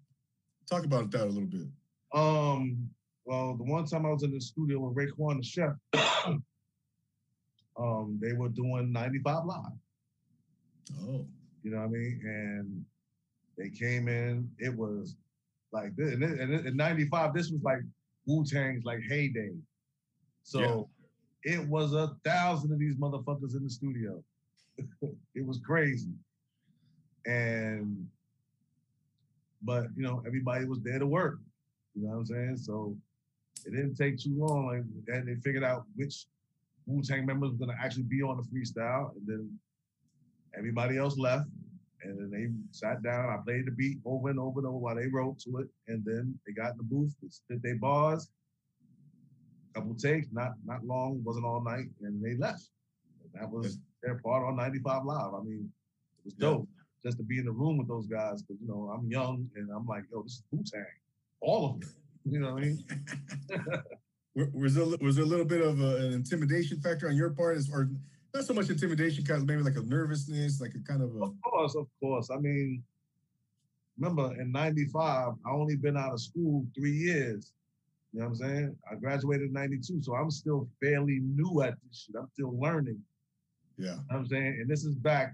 [0.70, 1.68] Talk about that a little bit.
[2.14, 2.88] Um,
[3.24, 5.72] well, the one time I was in the studio with Raekwon the chef,
[7.78, 9.59] um, they were doing 95 live.
[11.00, 11.26] Oh,
[11.62, 12.20] You know what I mean?
[12.24, 12.85] And
[13.59, 14.50] they came in.
[14.59, 15.16] It was
[15.72, 17.78] like this, and, it- and it- in '95, this was like
[18.26, 19.50] Wu Tang's like heyday.
[20.44, 20.61] So
[21.42, 24.22] it was a thousand of these motherfuckers in the studio.
[24.78, 26.11] it was crazy.
[27.27, 28.07] And
[29.62, 31.39] but you know, everybody was there to work.
[31.95, 32.57] You know what I'm saying?
[32.59, 32.97] So
[33.67, 34.67] it didn't take too long.
[34.67, 36.27] Like and they figured out which
[36.87, 39.59] Wu Tang members were gonna actually be on the freestyle, and then
[40.57, 41.49] everybody else left.
[42.03, 43.31] And then they sat down.
[43.31, 45.67] I played the beat over and over and over while they wrote to it.
[45.89, 48.29] And then they got in the booth, did they their bars,
[49.75, 52.69] couple takes, not not long, wasn't all night, and they left.
[53.23, 55.35] And that was their part on 95 Live.
[55.35, 55.73] I mean,
[56.19, 56.69] it was dope
[57.07, 59.71] just to be in the room with those guys because you know I'm young and
[59.71, 60.85] I'm like, yo, this is Wu Tang,
[61.40, 61.90] all of them.
[62.25, 62.85] You know what I mean?
[64.53, 67.57] Was there was there a little bit of a, an intimidation factor on your part,
[67.57, 67.88] as or
[68.35, 71.25] not so much intimidation, kind of maybe like a nervousness, like a kind of a
[71.25, 72.29] Of course, of course.
[72.31, 72.83] I mean,
[73.99, 77.55] remember in '95, I only been out of school three years.
[78.12, 78.77] You know what I'm saying?
[78.92, 82.16] I graduated in '92, so I'm still fairly new at this shit.
[82.21, 83.01] I'm still learning.
[83.79, 84.59] yeah, You know what I'm saying?
[84.61, 85.33] And this is back.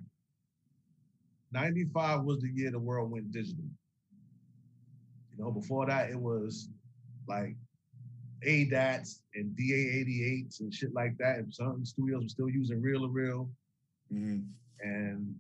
[1.53, 3.65] 95 was the year the world went digital.
[5.37, 6.69] You know, before that, it was
[7.29, 7.57] like
[8.47, 11.39] ADATs and DA88s and shit like that.
[11.39, 13.51] And some studios were still using reel to reel.
[14.13, 14.45] Mhm.
[14.81, 15.35] And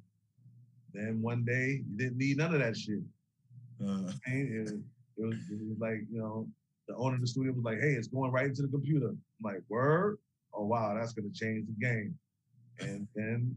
[0.92, 3.02] then one day, you didn't need none of that shit.
[3.80, 4.72] Uh, And it,
[5.16, 6.48] it, was, it was like, you know,
[6.88, 9.08] the owner of the studio was like, hey, it's going right into the computer.
[9.08, 10.18] I'm like, word?
[10.54, 12.16] Oh, wow, that's going to change the game.
[12.80, 13.56] And then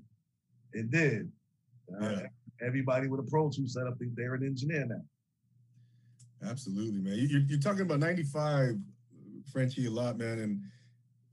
[0.74, 1.32] it did.
[1.94, 2.28] Uh, Yeah.
[2.62, 6.50] Everybody with a Pro Tools setup, they're an engineer now.
[6.50, 7.15] absolutely, man.
[7.15, 8.76] You, you're, you're talking about '95,
[9.52, 10.39] Frenchie, a lot, man.
[10.39, 10.62] And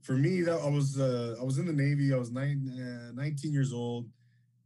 [0.01, 2.13] for me, that I was uh, I was in the Navy.
[2.13, 2.61] I was nine,
[3.09, 4.09] uh, 19 years old,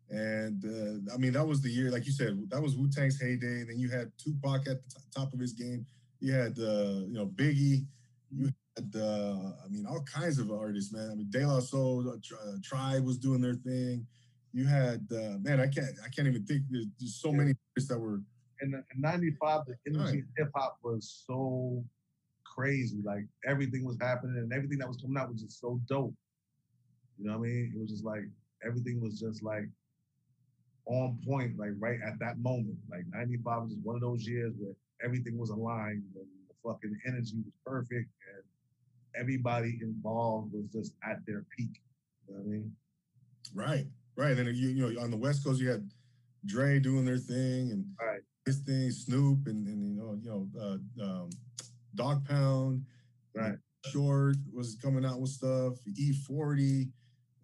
[0.09, 3.21] and uh, I mean that was the year, like you said, that was Wu Tang's
[3.21, 3.61] heyday.
[3.61, 5.85] And then you had Tupac at the t- top of his game.
[6.19, 7.85] You had uh, you know Biggie.
[8.31, 11.09] You had uh, I mean all kinds of artists, man.
[11.11, 14.07] I mean De La Soul, uh, uh, Tribe was doing their thing.
[14.53, 16.63] You had uh, man, I can't I can't even think.
[16.69, 17.37] There's, there's so Yeah.
[17.37, 18.21] many artists that were
[18.61, 21.83] In, in 95, the energy of hip hop was so
[22.43, 23.01] crazy.
[23.03, 26.15] Like everything was happening and everything that was coming out was just so dope.
[27.19, 27.73] You know what I mean?
[27.75, 28.23] It was just like
[28.65, 29.69] everything was just like
[30.85, 32.77] on point, like right at that moment.
[32.89, 36.97] Like 95 was just one of those years where everything was aligned and the fucking
[37.05, 38.43] energy was perfect and
[39.15, 41.81] everybody involved was just at their peak.
[42.27, 42.75] You know what I mean?
[43.53, 44.37] Right, right.
[44.37, 45.89] And then you, you know, on the West Coast, you had
[46.45, 48.21] Dre doing their thing and Right.
[48.45, 51.29] his thing, Snoop, and, and you know, you know, uh, um,
[51.95, 52.85] Dog Pound,
[53.33, 53.57] Right.
[53.91, 55.75] Short was coming out with stuff.
[55.97, 56.89] E40.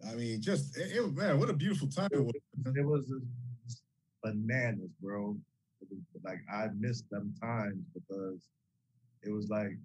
[0.06, 2.34] I mean, just it, it- man, what a beautiful time it was.
[2.76, 3.10] It was
[4.22, 5.36] bananas, bro.
[5.80, 8.40] It was, like I missed them times because
[9.22, 9.78] it was like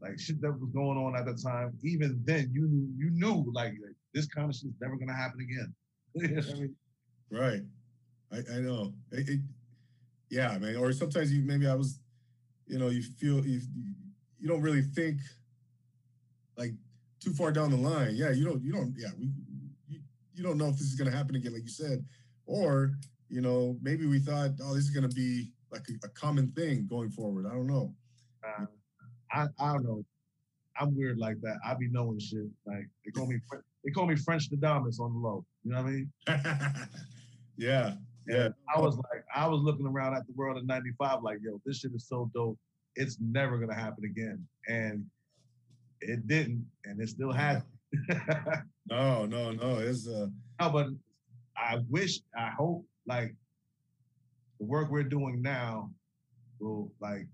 [0.00, 1.76] like shit that was going on at the time.
[1.82, 5.40] Even then, you knew you knew like, like, this kind of shit's never gonna happen
[5.40, 5.74] again.
[6.14, 6.76] You know I mean,
[7.30, 7.62] Right.
[8.32, 8.92] I, I know.
[9.12, 9.40] It, it-
[10.30, 10.76] yeah, man.
[10.76, 11.98] Or sometimes you maybe I was,
[12.66, 13.60] you know, you feel you
[14.38, 15.18] you don't really think
[16.56, 16.72] like
[17.20, 18.14] too far down the line.
[18.14, 19.30] Yeah, you don't you don't yeah, we
[19.88, 20.00] you,
[20.34, 22.04] you don't know if this is gonna happen again, like you said.
[22.46, 22.92] Or,
[23.28, 26.86] you know, maybe we thought, oh, this is gonna be like a, a common thing
[26.88, 27.46] going forward.
[27.46, 27.94] I don't know.
[28.46, 28.66] uh,
[29.32, 30.04] I I don't know.
[30.78, 31.58] I'm weird like that.
[31.64, 32.46] I be knowing shit.
[32.66, 33.36] Like they call me
[33.84, 35.44] they call me French Damas on the low.
[35.64, 36.12] You know what I mean?
[37.56, 37.94] yeah.
[38.26, 38.44] Yeah.
[38.44, 41.60] And I was like, I was looking around at the world in '95, like, yo,
[41.64, 42.58] this shit is so dope.
[42.96, 45.04] It's never gonna happen again, and
[46.00, 47.62] it didn't, and it still has.
[48.88, 49.78] No, no, no.
[49.78, 50.26] It's uh
[50.60, 50.88] no, but
[51.56, 53.36] I wish, I hope, like,
[54.58, 55.90] the work we're doing now
[56.58, 57.28] will like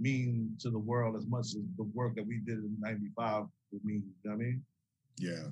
[0.00, 3.84] mean to the world as much as the work that we did in '95 would
[3.84, 4.02] mean.
[4.24, 4.64] You know what I mean?
[5.18, 5.48] yeah.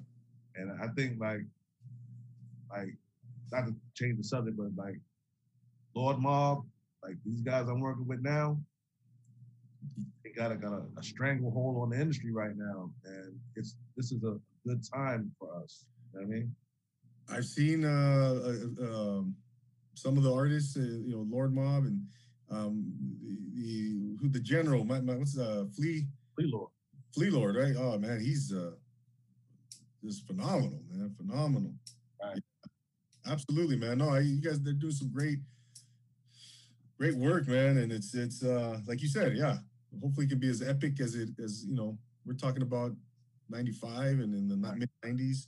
[0.56, 1.42] And I think like,
[2.70, 2.94] like,
[3.52, 4.98] not to change the subject, but like,
[5.94, 6.64] Lord Mobb,
[7.02, 8.58] like these guys I'm working with now,
[10.24, 14.12] they got a got a, a stranglehold on the industry right now, and it's this
[14.12, 15.86] is a good time for us.
[16.12, 16.56] You know what I mean?
[17.28, 19.36] I've seen uh, uh, um,
[19.94, 22.00] some of the artists, uh, you know, Lord Mobb and
[22.50, 22.84] um,
[23.22, 26.70] the, the who the general, my, my, what's uh, Flee Free Lord.
[27.14, 27.74] Flee Lord, right?
[27.78, 28.72] Oh man, he's uh,
[30.04, 31.72] just phenomenal, man, phenomenal.
[32.22, 32.42] Right.
[33.26, 33.98] Absolutely, man.
[33.98, 35.38] No, I, you guys, they're doing some great,
[36.98, 37.78] great work, man.
[37.78, 39.58] And it's it's uh like you said, yeah.
[40.02, 41.98] Hopefully, it can be as epic as it as you know.
[42.24, 42.92] We're talking about
[43.48, 45.46] '95 and in the mid '90s.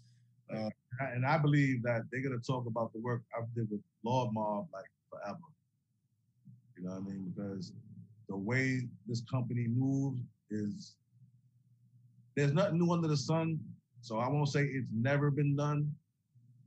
[0.53, 4.35] Uh, and I believe that they're gonna talk about the work I did with Lord
[4.35, 5.39] Mobb like forever.
[6.77, 7.33] You know what I mean?
[7.35, 7.73] Because
[8.29, 10.97] the way this company moves is
[12.37, 13.59] there's nothing new under the sun.
[14.09, 15.95] So I won't say it's never been done,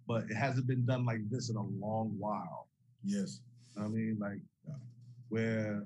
[0.08, 2.67] but it hasn't been done like this in a long while.
[3.04, 3.41] Yes.
[3.75, 4.38] I mean, like
[5.30, 5.84] where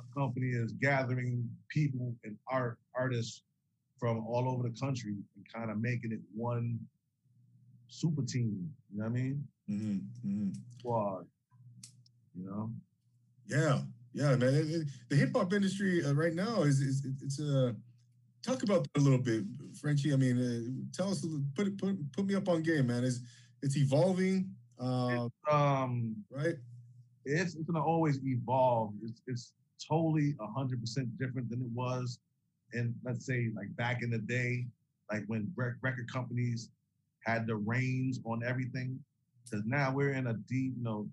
[0.00, 3.42] a company is gathering people and art artists
[4.00, 6.78] from all over the country and kind of making it one
[7.88, 8.72] super team.
[8.90, 9.48] You know what I mean?
[9.68, 10.26] Mm-hmm.
[10.26, 10.50] Mm-hmm.
[10.78, 11.26] Squad.
[12.34, 12.70] You know?
[13.46, 13.80] Yeah,
[14.14, 14.54] yeah, man.
[14.54, 17.72] It, it, the hip hop industry uh, right now is, is it, it's a uh,
[18.42, 19.44] talk about that a little bit,
[19.80, 20.12] Frenchie.
[20.12, 23.04] I mean, uh, tell us, put it, put put me up on game, man.
[23.04, 23.22] Is
[23.62, 24.50] it's evolving?
[24.80, 26.54] Uh, it's, um, right.
[27.24, 28.92] It's it's gonna always evolve.
[29.02, 29.52] It's it's
[29.88, 32.18] totally hundred percent different than it was,
[32.72, 34.66] and let's say like back in the day,
[35.10, 36.70] like when record companies
[37.24, 38.98] had the reins on everything.
[39.44, 41.08] Because now we're in a deep, you know,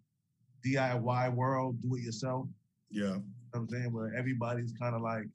[0.66, 2.48] DIY world, do it yourself.
[2.90, 3.04] Yeah.
[3.04, 3.94] You know I'm saying?
[3.94, 5.26] Where everybody's kind of like,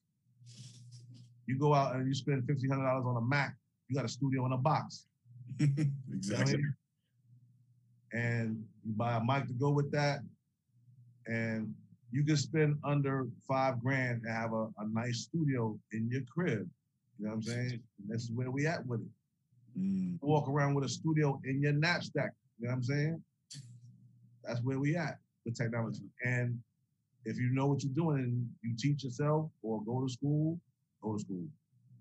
[1.51, 3.57] you go out and you spend fifteen hundred dollars on a Mac,
[3.89, 5.07] you got a studio in a box.
[5.59, 6.53] exactly.
[6.59, 6.71] You know
[8.13, 10.21] and you buy a mic to go with that,
[11.27, 11.73] and
[12.11, 16.69] you can spend under five grand and have a, a nice studio in your crib.
[17.19, 17.81] You know what I'm saying?
[18.01, 19.81] And this is where we at with it.
[19.81, 20.19] Mm.
[20.23, 22.33] Walk around with a studio in your knapsack.
[22.59, 23.23] You know what I'm saying?
[24.43, 26.03] That's where we at with technology.
[26.25, 26.59] And
[27.25, 30.59] if you know what you're doing and you teach yourself or go to school,
[31.03, 31.47] to school.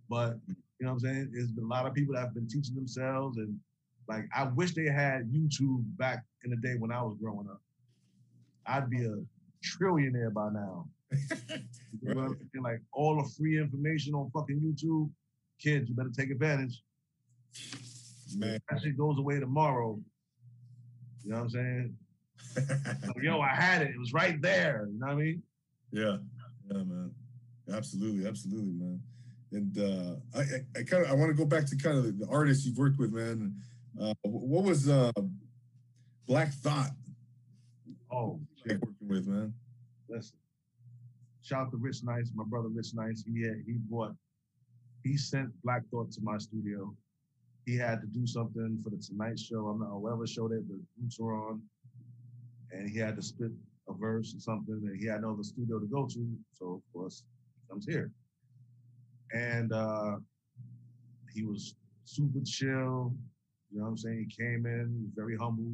[0.10, 1.30] But you know what I'm saying?
[1.34, 3.58] There's been a lot of people that have been teaching themselves and
[4.08, 7.62] like I wish they had YouTube back in the day when I was growing up.
[8.66, 9.16] I'd be a
[9.64, 10.88] trillionaire by now.
[12.02, 15.10] you know Like all the free information on fucking YouTube,
[15.62, 16.82] kids, you better take advantage.
[18.38, 18.60] Man.
[18.70, 20.00] That shit goes away tomorrow.
[21.24, 21.98] You know what I'm saying?
[23.22, 23.90] yo, I had it.
[23.90, 24.88] It was right there.
[24.92, 25.44] You know what I mean?
[25.92, 26.18] Yeah.
[26.72, 27.12] Yeah, man.
[27.72, 29.02] Absolutely, absolutely, man.
[29.52, 32.20] And uh, I, I, I kind of I want to go back to kind of
[32.20, 33.56] the artists you've worked with, man.
[34.00, 35.12] Uh, what was uh,
[36.28, 36.92] Black Thought?
[38.12, 38.80] Oh, shit.
[38.82, 39.54] working with man.
[40.08, 40.38] Listen,
[41.42, 43.24] shout out to Rich Nice, my brother Rich Nice.
[43.26, 44.14] He had, he brought
[45.04, 46.94] he sent Black Thought to my studio.
[47.66, 49.68] He had to do something for the Tonight Show.
[49.68, 51.62] I'm not whatever show that the Roots were on,
[52.72, 53.52] and he had to spit
[53.88, 56.38] a verse or something, and he had no other studio to go to.
[56.54, 57.24] So of course,
[57.70, 58.12] comes here,
[59.34, 60.18] and uh,
[61.34, 63.14] he was super chill.
[63.72, 64.28] You know what I'm saying?
[64.30, 65.72] He came in, was very humble.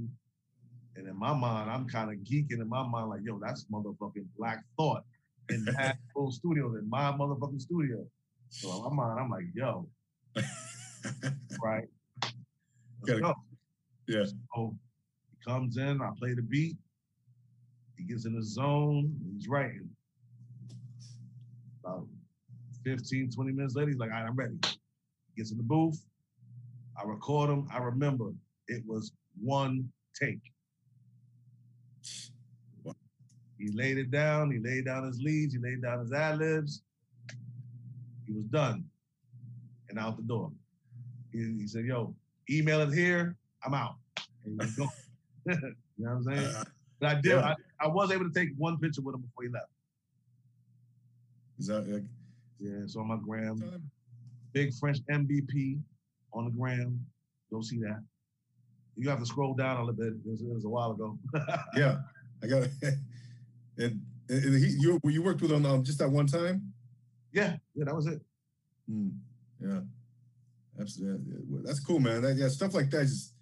[0.97, 4.25] And in my mind, I'm kind of geeking in my mind, like, yo, that's motherfucking
[4.38, 5.03] Black Thought
[5.49, 8.05] in that full studio, in my motherfucking studio.
[8.49, 9.88] So in my mind, I'm like, yo,
[11.63, 11.88] right?
[13.01, 13.34] Let's go.
[14.08, 14.25] Yeah.
[14.25, 14.75] So
[15.31, 16.77] he comes in, I play the beat.
[17.97, 19.89] He gets in the zone, he's writing.
[21.86, 22.08] About
[22.84, 24.58] 15, 20 minutes later, he's like, all right, I'm ready.
[24.63, 26.04] He gets in the booth.
[27.00, 27.67] I record him.
[27.71, 28.32] I remember
[28.67, 30.39] it was one take.
[33.58, 34.52] He laid it down.
[34.52, 35.54] He laid down his leads.
[35.54, 36.82] He laid down his ad libs.
[38.26, 38.86] He was done
[39.89, 40.52] and out the door.
[41.32, 42.13] He, he said, "Yo,
[42.50, 43.38] email it here.
[43.65, 43.95] I'm out."
[44.45, 44.89] you know
[45.98, 46.56] what I'm saying?
[46.98, 47.38] But I did.
[47.38, 49.67] I, I, was able to take one picture with him before he left.
[51.60, 52.04] Is that like?
[52.60, 53.82] Yeah, it's on my gram.
[54.54, 55.80] Big French MBP
[56.34, 57.06] on the gram.
[57.52, 58.02] Go see that.
[58.96, 60.13] You have to scroll down a little bit.
[60.26, 61.18] It was, it was a while ago.
[61.76, 61.98] yeah,
[62.41, 62.94] I got it.
[63.78, 66.74] And, and he, you you worked with him um, just that one time.
[67.34, 68.22] Yeah, yeah, that was it.
[68.89, 69.12] Mm,
[69.60, 69.82] yeah,
[70.80, 71.36] absolutely.
[71.63, 72.22] That's cool, man.
[72.22, 73.34] That, yeah, stuff like that just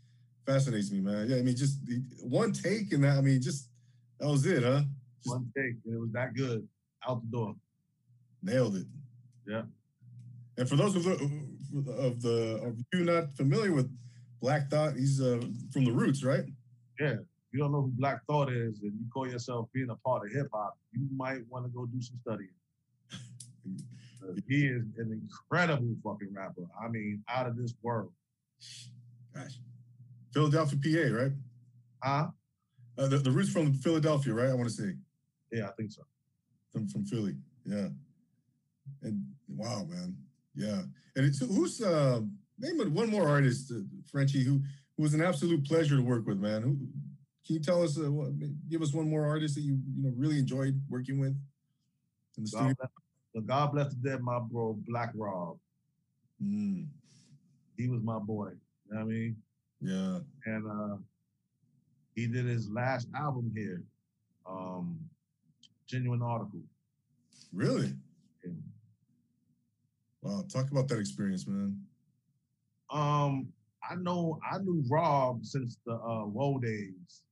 [0.46, 1.30] fascinates me, man.
[1.30, 1.78] Yeah, I mean, just
[2.22, 3.18] one take and that.
[3.18, 3.70] I mean, just
[4.20, 4.82] that was it, huh?
[5.24, 6.68] Just, one take, and it was that good.
[7.08, 7.56] Out the door.
[8.44, 8.86] Nailed it.
[9.48, 9.64] Yeah.
[10.58, 11.14] And for those of the
[11.98, 13.90] of the of you not familiar with
[14.42, 15.42] Black Thought, he's uh,
[15.72, 16.44] from the Roots, right?
[17.00, 17.14] Yeah.
[17.14, 20.26] If you don't know who Black Thought is, and you call yourself being a part
[20.26, 22.50] of hip hop, you might want to go do some studying.
[24.48, 26.64] he is an incredible fucking rapper.
[26.84, 28.12] I mean, out of this world.
[29.34, 29.60] Gosh,
[30.34, 31.32] Philadelphia, PA, right?
[32.04, 32.28] Huh?
[32.98, 34.50] Uh, the, the roots from Philadelphia, right?
[34.50, 34.94] I want to say.
[35.52, 36.02] Yeah, I think so.
[36.72, 37.36] From from Philly,
[37.66, 37.88] yeah.
[39.02, 40.16] And wow, man,
[40.56, 40.82] yeah,
[41.16, 42.22] and it's who's uh
[42.60, 43.82] name one more artist, uh,
[44.12, 44.62] Frenchie, who
[44.98, 46.62] who was an absolute pleasure to work with, man.
[46.62, 46.78] Who
[47.46, 48.32] Can you tell us, uh, what,
[48.70, 51.36] give us one more artist that you you know really enjoyed working with
[52.38, 52.68] in the studio?
[52.68, 52.90] God bless,
[53.34, 55.58] but God bless the dead, my bro, Black Rob.
[56.42, 56.88] Mm,
[57.78, 58.50] He was my boy.
[58.90, 59.36] You know what I mean?
[59.82, 60.20] yeah.
[60.46, 60.98] And uh,
[62.16, 63.84] he did his last album here,
[64.46, 65.00] um,
[65.88, 66.62] Genuine Article.
[67.52, 67.94] Really?
[68.44, 68.64] And,
[70.24, 70.46] Wow.
[70.52, 71.78] Talk about that experience, man.
[72.92, 73.54] um,
[73.90, 77.24] I know I knew Rob since the uh, Woe days.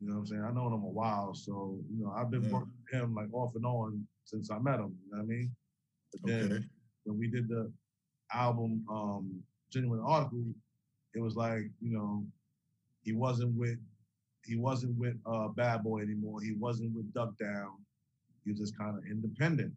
[0.00, 0.44] You know what I'm saying?
[0.44, 2.52] I known him a while, so you know I've been Yeah.
[2.52, 4.98] working with him like off and on since I met him.
[5.06, 5.56] You know what I mean?
[6.12, 6.64] But then Okay.
[7.04, 7.72] when we did the
[8.34, 10.44] album um Genuine Article,
[11.14, 12.26] it was like, you know,
[13.02, 13.78] he wasn't with
[14.46, 16.42] he wasn't with uh Bad Boy anymore.
[16.42, 17.84] He wasn't with Duck Down.
[18.44, 19.74] He was just kind of independent.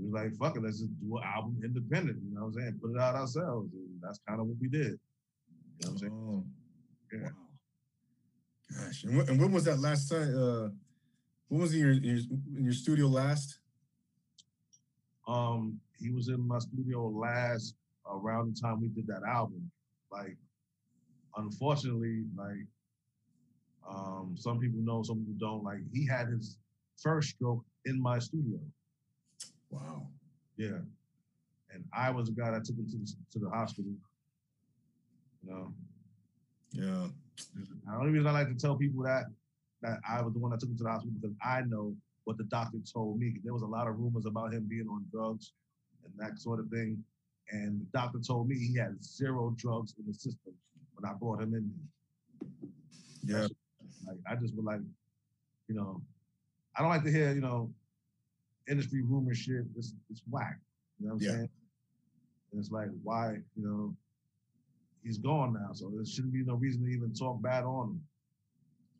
[0.00, 2.78] Was like, fuck it, let's just do an album independent, you know what I'm saying?
[2.80, 3.72] Put it out ourselves.
[3.72, 4.80] And that's kind of what we did.
[4.86, 4.96] You know
[5.80, 6.12] what I'm saying?
[6.12, 6.44] Oh.
[7.12, 7.18] Yeah.
[7.24, 8.84] Wow.
[8.84, 9.04] Gosh.
[9.04, 10.34] And, wh- and when was that last time?
[10.36, 10.68] Uh,
[11.48, 12.18] when was in your, in your
[12.56, 13.58] in your studio last?
[15.26, 17.74] Um, he was in my studio last
[18.06, 19.70] around the time we did that album.
[20.12, 20.36] Like,
[21.36, 22.66] unfortunately, like,
[23.88, 25.64] um, some people know, some people don't.
[25.64, 26.58] Like, he had his
[27.02, 28.58] first stroke in my studio.
[29.70, 30.06] Wow.
[30.56, 30.78] Yeah,
[31.72, 33.92] and I was the guy that took him to the, to the hospital.
[35.44, 35.74] You know,
[36.72, 37.08] Yeah.
[37.86, 39.24] the only reason I like to tell people that
[39.82, 41.94] that I was the one that took him to the hospital because I know
[42.24, 43.36] what the doctor told me.
[43.44, 45.52] There was a lot of rumors about him being on drugs
[46.04, 47.02] and that sort of thing.
[47.52, 50.52] And the doctor told me he had zero drugs in his system
[50.94, 51.72] when I brought him in.
[53.22, 53.46] Yeah.
[54.06, 54.80] Like I just would like,
[55.68, 56.02] you know,
[56.76, 57.70] I don't like to hear, you know,
[58.68, 59.64] industry rumor shit.
[59.76, 60.58] It's it's whack.
[60.98, 61.32] You know what I'm Yeah.
[61.32, 61.48] saying?
[62.52, 63.96] And it's like, why, you know,
[65.04, 68.00] he's gone now, so there shouldn't be no reason to even talk bad on him.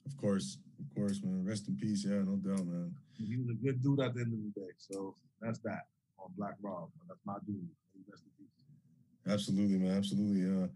[0.06, 0.58] Of course.
[0.78, 1.44] Of course, man.
[1.44, 2.04] Rest in peace.
[2.04, 2.94] Yeah, no doubt, man.
[3.16, 4.70] He was a good dude at the end of the day.
[4.78, 5.86] So that's that
[6.18, 6.90] on Black Rob.
[7.08, 7.66] That's my dude.
[8.08, 9.32] Rest in peace.
[9.32, 9.96] Absolutely, man.
[9.96, 10.44] Absolutely.
[10.44, 10.68] Uh,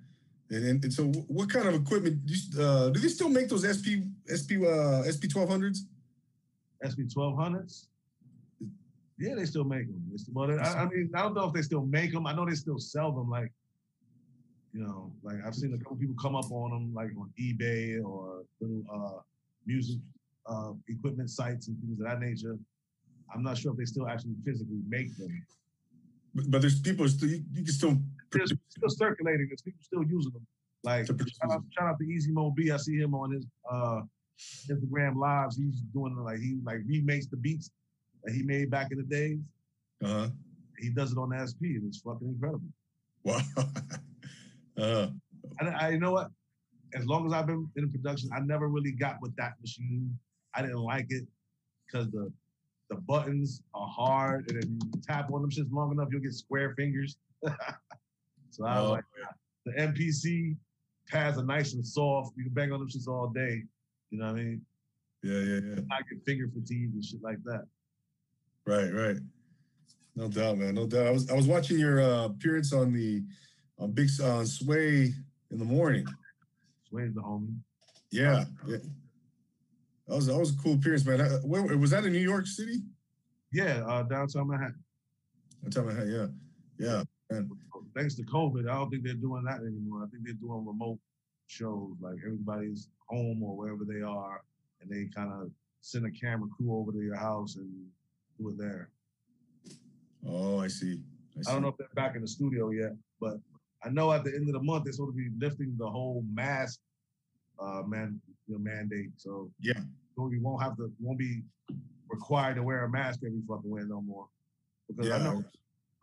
[0.50, 3.48] and, and, and so, what kind of equipment do, you, uh, do they still make
[3.48, 5.86] those SP SP uh, SP twelve hundreds?
[6.84, 7.88] SP twelve hundreds.
[9.22, 10.02] Yeah, they still make them.
[10.12, 12.26] It's, well, I, I mean, I don't know if they still make them.
[12.26, 13.30] I know they still sell them.
[13.30, 13.52] Like,
[14.72, 18.02] you know, like I've seen a couple people come up on them, like on eBay
[18.04, 19.20] or little uh,
[19.64, 19.98] music
[20.46, 22.58] uh, equipment sites and things of that nature.
[23.32, 25.46] I'm not sure if they still actually physically make them.
[26.34, 27.96] But, but there's people still you, you can still
[28.32, 29.46] They're still circulating.
[29.46, 30.46] There's people still using them.
[30.82, 32.72] Like shout out, shout out to Easy Mo Bee.
[32.72, 34.00] I see him on his uh,
[34.68, 35.56] Instagram lives.
[35.56, 37.70] He's doing like he like remakes the beats
[38.24, 39.38] that he made back in the days.
[40.04, 40.28] uh
[40.78, 42.68] He does it on SP, and it's fucking incredible.
[43.24, 43.40] wow.
[44.78, 45.08] uh,
[45.60, 46.28] And I, you know what?
[46.94, 50.18] As long as I've been in production, I never really got with that machine.
[50.54, 51.24] I didn't like it
[51.86, 52.32] because the
[52.90, 56.34] the buttons are hard, and if you tap on them shits long enough, you'll get
[56.34, 57.16] square fingers.
[58.50, 59.04] so I was Oh, like,
[59.64, 60.56] the MPC
[61.08, 62.36] pads are nice and soft.
[62.36, 63.62] You can bang on them shits all day.
[64.10, 64.66] You know what I mean?
[65.22, 65.80] yeah, yeah, yeah.
[65.90, 67.64] I get finger fatigue and shit like that.
[68.66, 69.16] Right, right.
[70.14, 70.74] No doubt, man.
[70.74, 71.06] No doubt.
[71.06, 73.22] I was I was watching your uh, appearance on the
[73.78, 75.12] on Big on Sway
[75.50, 76.06] in the morning.
[76.88, 77.56] Sway's the homie.
[78.10, 78.76] Yeah, yeah.
[80.06, 81.20] That was that was a cool appearance, man.
[81.20, 82.82] Uh, Where, was that in New York City?
[83.52, 84.82] Yeah, uh, downtown Manhattan.
[85.64, 86.26] I had, yeah,
[86.78, 87.02] yeah.
[87.94, 90.02] Thanks to COVID, I don't think they're doing that anymore.
[90.02, 90.98] I think they're doing remote
[91.46, 94.42] shows, like everybody's home or wherever they are,
[94.80, 95.50] and they kind of
[95.82, 97.70] send a camera crew over to your house and
[98.38, 98.90] do it there.
[100.26, 101.00] Oh, I see.
[101.38, 101.50] I, see.
[101.50, 103.34] I don't know if they're back in the studio yet, but
[103.84, 106.24] I know at the end of the month they're supposed to be lifting the whole
[106.32, 106.78] mask
[107.60, 109.10] uh, man you know, mandate.
[109.16, 109.80] So Yeah.
[110.16, 111.42] so you won't have to won't be
[112.08, 114.26] required to wear a mask every fucking way no more.
[114.88, 115.44] Because I know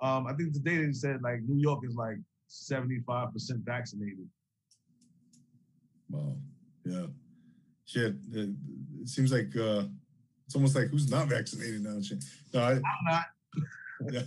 [0.01, 2.17] um, I think today they said like New York is like
[2.49, 3.31] 75%
[3.63, 4.27] vaccinated.
[6.09, 6.35] Wow.
[6.85, 7.05] Yeah.
[7.85, 8.15] Shit.
[8.33, 8.49] It,
[9.01, 9.83] it seems like uh,
[10.49, 11.99] it's almost like who's not vaccinated now?
[12.55, 13.25] No, I, I'm not.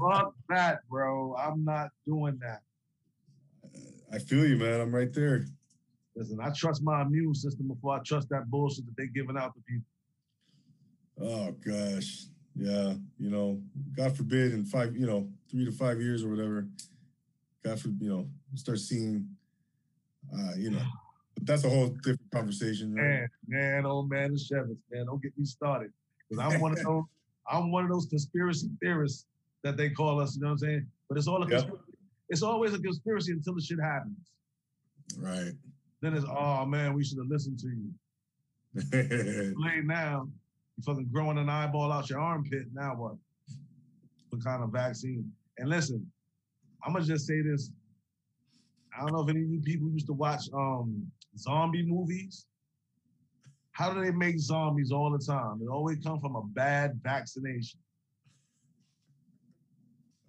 [0.00, 1.36] Fuck that, bro.
[1.36, 2.62] I'm not doing that.
[4.10, 4.80] I feel you, man.
[4.80, 5.44] I'm right there.
[6.16, 9.52] Listen, I trust my immune system before I trust that bullshit that they're giving out
[9.52, 9.84] to people.
[11.20, 12.24] Oh gosh,
[12.56, 12.94] yeah.
[13.18, 13.60] You know,
[13.94, 16.66] God forbid, in five, you know, three to five years or whatever,
[17.62, 19.28] God forbid, you know, start seeing,
[20.32, 20.80] uh, you know,
[21.44, 22.94] that's a whole different conversation.
[22.94, 23.02] Right?
[23.02, 25.92] Man, man, oh man, the Chevys, man, don't get me started.
[26.28, 27.04] Because I'm one of those,
[27.50, 29.26] I'm one of those conspiracy theorists
[29.62, 30.86] that they call us, you know what I'm saying?
[31.08, 31.82] But it's all a conspiracy.
[32.30, 34.16] It's always a conspiracy until the shit happens.
[35.18, 35.52] Right.
[36.00, 37.92] Then it's oh man, we should have listened to you.
[39.56, 40.28] Late now,
[40.76, 42.66] you fucking growing an eyeball out your armpit.
[42.72, 43.14] Now what?
[44.30, 45.30] What kind of vaccine?
[45.58, 46.10] And listen,
[46.84, 47.70] I'm gonna just say this.
[48.96, 52.46] I don't know if any of you people used to watch um zombie movies.
[53.72, 55.60] How do they make zombies all the time?
[55.62, 57.80] It always come from a bad vaccination.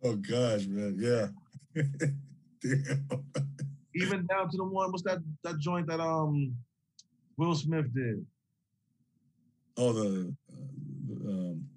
[0.04, 0.96] oh gosh, man.
[0.98, 1.28] Yeah.
[2.62, 3.08] Damn.
[3.96, 6.56] Even down to the one, what's that that joint that um
[7.38, 8.26] Will Smith did?
[9.78, 10.56] Oh, the, uh,
[11.08, 11.68] the, um,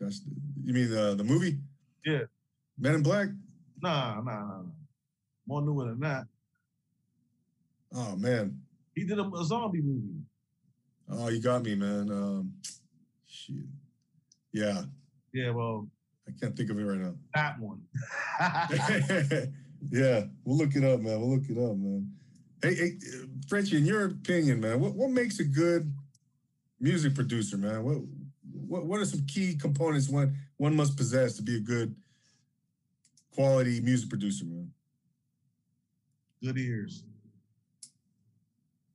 [0.00, 0.14] gosh,
[0.64, 1.58] you mean the the movie?
[2.04, 2.22] Yeah.
[2.78, 3.28] Men in Black.
[3.80, 4.62] Nah, nah, nah, nah.
[5.46, 6.26] More newer than that.
[7.94, 8.60] Oh man.
[8.94, 10.20] He did a, a zombie movie.
[11.10, 12.10] Oh, you got me, man.
[12.10, 12.52] Um,
[13.26, 13.56] shit.
[14.52, 14.82] Yeah,
[15.32, 15.88] Yeah, well,
[16.26, 17.14] I can't think of it right now.
[17.34, 17.80] that one.
[19.90, 21.20] yeah, we'll look it up, man.
[21.20, 22.10] We'll look it up, man.
[22.62, 22.90] Hey, hey,
[23.48, 25.92] Frenchie, in your opinion, man, what, what makes a good
[26.80, 27.84] music producer, man?
[27.84, 27.98] What
[28.66, 31.94] what what are some key components one one must possess to be a good
[33.34, 34.70] quality music producer, man?
[36.42, 37.04] Good ears.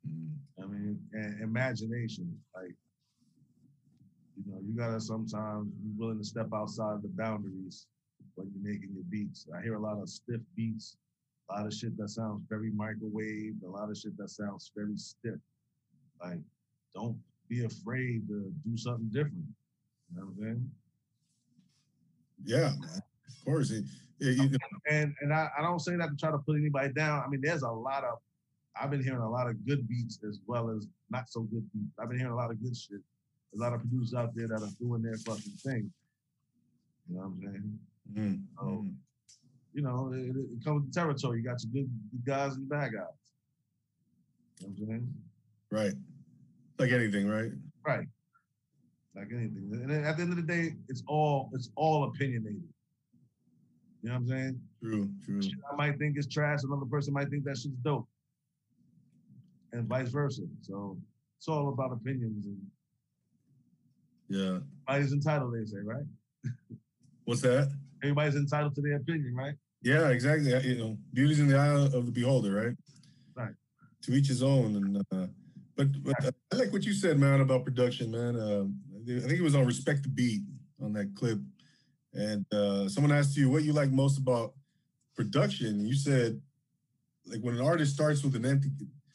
[0.10, 0.30] Mm,
[0.62, 2.38] I mean, and imagination.
[2.56, 2.76] Like,
[4.38, 7.88] you know, you gotta sometimes be willing to step outside the boundaries
[8.36, 9.48] when you're making your beats.
[9.56, 10.98] I hear a lot of stiff beats,
[11.50, 14.98] a lot of shit that sounds very microwave, a lot of shit that sounds very
[14.98, 15.40] stiff.
[16.22, 16.40] Like,
[16.96, 17.18] don't
[17.50, 19.46] be afraid to do something different.
[20.12, 20.72] You know what I'm saying?
[22.46, 22.72] Yeah.
[23.28, 23.72] Of course.
[23.72, 23.86] It,
[24.20, 24.58] it- you know,
[24.90, 27.22] and and I, I don't say that to try to put anybody down.
[27.26, 28.20] I mean, there's a lot of
[28.80, 31.94] I've been hearing a lot of good beats as well as not so good beats.
[32.00, 33.00] I've been hearing a lot of good shit.
[33.56, 35.92] A lot of producers out there that are doing their fucking thing.
[37.08, 37.80] You know what I'm saying?
[38.18, 38.66] mm, Oh.
[38.66, 38.94] mm.
[39.76, 41.40] You know, it, it comes with the territory.
[41.40, 43.02] You got your good, good guys and bad guys.
[44.60, 45.14] You know what I'm saying?
[45.72, 45.94] Right.
[46.80, 47.52] Like anything, right?
[47.86, 48.08] Right.
[49.16, 49.70] Like anything.
[49.72, 52.62] And at the end of the day, it's all it's all opinionated.
[54.02, 54.62] You know what I'm saying?
[54.82, 55.42] True, true.
[55.42, 58.08] shit I might think it's trash, another person might think that shit's dope.
[59.74, 60.44] And vice versa.
[60.62, 60.98] So
[61.38, 62.62] it's all about opinions and
[64.30, 64.60] Yeah.
[64.88, 66.06] everybody's entitled, they say, right?
[67.26, 67.72] What's that?
[68.04, 69.56] Everybody's entitled to their opinion, right?
[69.82, 70.52] Yeah, exactly.
[70.68, 72.78] You know, beauty's in the eye of the beholder, right?
[73.36, 73.54] Right.
[74.04, 74.76] To each his own.
[74.76, 75.28] And uh,
[75.76, 78.40] but, but uh, I like what you said, man, about production, man.
[78.40, 80.44] Um, I think it was on Respect the Beat
[80.82, 81.40] on that clip,
[82.14, 84.54] and uh, someone asked you what you like most about
[85.16, 86.42] production, you said,
[87.26, 88.70] like when an artist starts with an empty.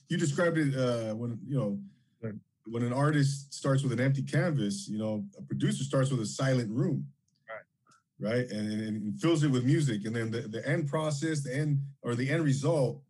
[0.08, 1.78] You described it uh, when you know.
[2.22, 2.34] Right.
[2.66, 6.26] When an artist starts with an empty canvas, you know, a producer starts with a
[6.26, 7.06] silent room
[8.20, 8.48] right?
[8.50, 11.80] And, and, and fills it with music, and then the, the end process, the end
[12.02, 13.00] or the end result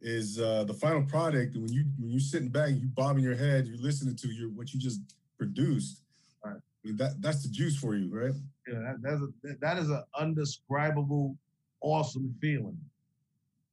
[0.00, 1.54] is uh, the final product.
[1.54, 4.50] And when you when you're sitting back, you bobbing your head, you're listening to your
[4.50, 5.00] what you just
[5.38, 6.02] produced.
[6.44, 6.60] Right.
[6.96, 8.34] That that's the juice for you, right?
[8.68, 11.36] Yeah, that, that's a, that is an undescribable,
[11.80, 12.78] awesome feeling.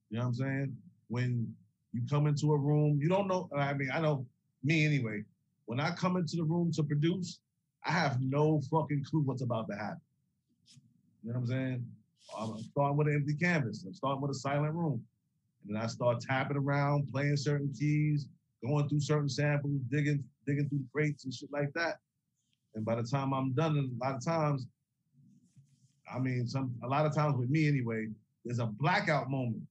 [0.10, 0.78] You know what I'm saying?
[1.08, 1.54] When
[1.94, 3.50] you come into a room, you don't know.
[3.56, 4.26] I mean, I know
[4.64, 5.24] me anyway.
[5.66, 7.40] When I come into the room to produce,
[7.86, 10.02] I have no fucking clue what's about to happen.
[11.24, 11.86] You know what I'm saying?
[12.38, 13.84] I'm starting with an empty canvas.
[13.86, 15.04] I'm starting with a silent room.
[15.66, 18.28] And then I start tapping around, playing certain keys,
[18.66, 22.00] going through certain samples, digging, digging through crates and shit like that.
[22.76, 24.66] And by the time I'm done, a lot of times,
[26.14, 28.08] I mean, some a lot of times with me anyway,
[28.44, 29.64] there's a blackout moment.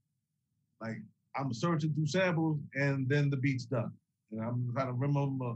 [0.80, 0.98] Like
[1.36, 3.92] I'm searching through samples and then the beat's done.
[4.32, 5.54] And I'm trying to remember,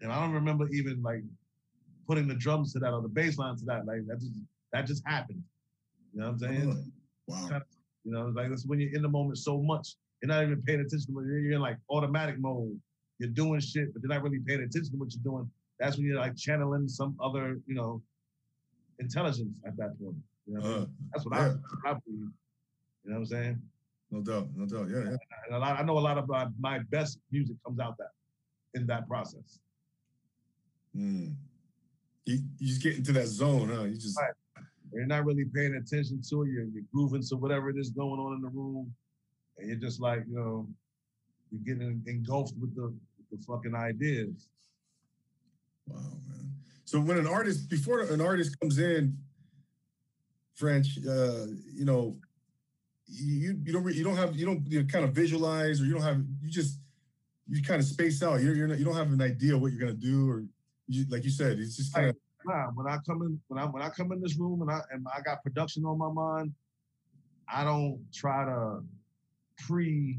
[0.00, 1.22] and I don't remember even like
[2.06, 3.86] putting the drums to that or the bass line to that.
[3.86, 4.32] Like that just
[4.72, 5.42] that just happened.
[6.12, 6.92] You know what I'm saying?
[7.26, 7.60] Wow.
[8.04, 9.96] You know, like that's when you're in the moment so much.
[10.22, 12.78] You're not even paying attention to you're in like automatic mode.
[13.18, 15.50] You're doing shit, but you're not really paying attention to what you're doing.
[15.78, 18.02] That's when you're like channeling some other, you know,
[18.98, 20.16] intelligence at that point.
[20.46, 20.82] You know what I mean?
[20.82, 21.54] Uh, That's what yeah.
[21.84, 22.30] I, I believe.
[23.04, 23.62] You know what I'm saying?
[24.10, 24.88] No doubt, no doubt.
[24.90, 25.16] Yeah, yeah.
[25.46, 28.10] And a lot, I know a lot of my, my best music comes out that
[28.74, 29.60] in that process.
[30.96, 31.34] Mm.
[32.26, 33.84] You, you just get into that zone, huh?
[33.84, 34.32] You just Right.
[34.92, 36.50] You're not really paying attention to it.
[36.50, 38.92] You're, you're grooving to whatever it is going on in the room,
[39.58, 40.68] and you're just like, you know,
[41.50, 42.92] you're getting engulfed with the,
[43.30, 44.48] with the fucking ideas.
[45.86, 46.52] Wow, man.
[46.84, 49.16] So when an artist, before an artist comes in,
[50.54, 52.16] French, uh, you know,
[53.10, 55.94] you you don't you don't have you don't you know, kind of visualize or you
[55.94, 56.78] don't have you just
[57.48, 58.40] you kind of space out.
[58.40, 60.44] You're, you're not, you don't have an idea what you're gonna do or
[60.86, 63.66] you, like you said, it's just kind of Nah, when I come in, when I
[63.66, 66.52] when I come in this room and I and I got production on my mind,
[67.52, 68.80] I don't try to
[69.58, 70.18] pre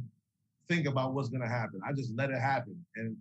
[0.68, 1.82] think about what's gonna happen.
[1.88, 2.86] I just let it happen.
[2.96, 3.18] And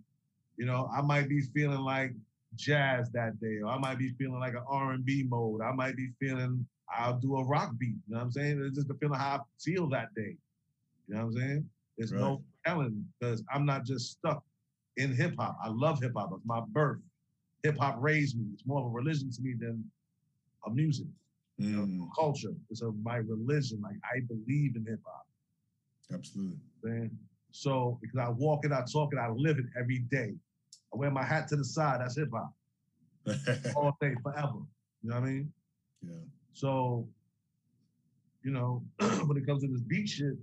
[0.57, 2.13] you know, I might be feeling like
[2.55, 5.61] jazz that day, or I might be feeling like an R&B mode.
[5.61, 6.65] I might be feeling
[6.97, 7.95] I'll do a rock beat.
[8.07, 8.63] You know what I'm saying?
[8.65, 10.35] It's just the on how I feel that day.
[11.07, 11.69] You know what I'm saying?
[11.97, 14.43] There's no telling because I'm not just stuck
[14.97, 15.57] in hip hop.
[15.63, 16.31] I love hip hop.
[16.35, 16.99] It's my birth.
[17.63, 18.45] Hip hop raised me.
[18.53, 19.83] It's more of a religion to me than
[20.65, 21.07] a music
[21.57, 22.53] you know, Mm, culture.
[22.69, 23.81] It's a, my religion.
[23.81, 25.27] Like I believe in hip hop.
[26.13, 26.57] absolutely.
[26.83, 27.11] Man.
[27.51, 30.33] So because I walk it, I talk it, I live it every day.
[30.93, 32.01] I wear my hat to the side.
[32.01, 32.53] That's hip hop
[33.75, 34.59] all day, forever.
[35.03, 35.53] You know what I mean?
[36.01, 36.15] yeah.
[36.53, 37.07] So,
[38.43, 38.83] you know,
[39.25, 40.37] when it comes to this beat shit,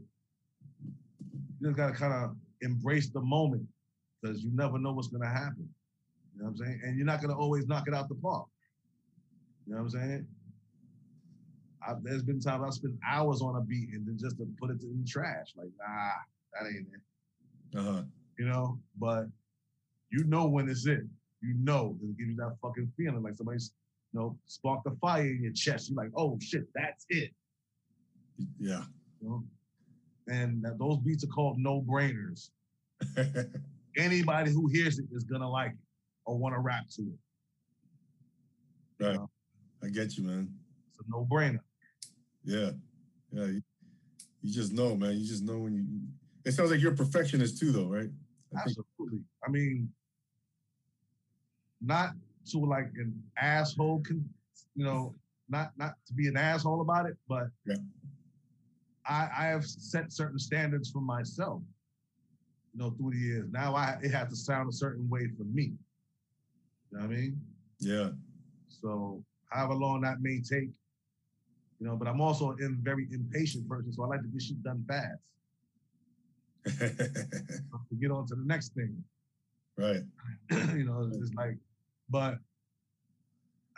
[1.61, 3.66] you just gotta kind of embrace the moment
[4.20, 5.68] because you never know what's gonna happen.
[6.34, 6.80] You know what I'm saying?
[6.84, 8.46] And you're not gonna always knock it out the park.
[9.66, 10.26] You know what I'm saying?
[11.86, 14.70] I, there's been times I spent hours on a beat and then just to put
[14.70, 15.52] it in the trash.
[15.56, 16.11] Like, nah,
[16.54, 17.78] that ain't it.
[17.78, 18.02] Uh-huh.
[18.38, 19.26] You know, but
[20.11, 21.02] you know when it's it.
[21.40, 23.72] You know, it'll give you that fucking feeling like somebody's,
[24.12, 25.88] you know, sparked a fire in your chest.
[25.90, 27.30] You're like, oh shit, that's it.
[28.59, 28.84] Yeah.
[29.20, 29.44] You know?
[30.28, 32.50] And those beats are called no brainers.
[33.96, 35.78] Anybody who hears it is gonna like it
[36.26, 37.02] or want to rap to
[39.00, 39.06] it.
[39.06, 39.18] right.
[39.82, 40.48] I get you, man.
[40.90, 41.61] It's a no brainer.
[42.44, 42.70] Yeah.
[43.32, 43.46] Yeah.
[43.46, 43.62] You,
[44.42, 45.16] you just know, man.
[45.18, 45.84] You just know when you.
[46.44, 48.11] It sounds like you're a perfectionist too, though, right?
[48.56, 49.20] I think- Absolutely.
[49.46, 49.90] I mean,
[51.80, 52.14] not
[52.53, 54.24] to like an asshole, con,
[54.74, 55.14] you know,
[55.49, 57.76] not not to be an asshole about it, but Yeah.
[59.07, 61.62] I I have set certain standards for myself.
[62.74, 63.49] You know, through the years.
[63.51, 65.72] Now I it has to sound a certain way for me.
[66.90, 67.40] You know what I mean?
[67.80, 68.11] Yeah.
[68.68, 70.70] So however long that may take,
[71.80, 74.62] you know, but I'm also a very impatient person, so I like to get shit
[74.62, 75.22] done fast.
[77.88, 79.03] To get on to the next thing.
[79.78, 80.03] right.
[80.76, 81.57] you know, it's like,
[82.11, 82.38] but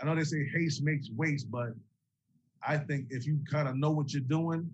[0.00, 1.70] I know they say haste makes waste, but
[2.66, 4.70] I think if you kind of know what you're doing,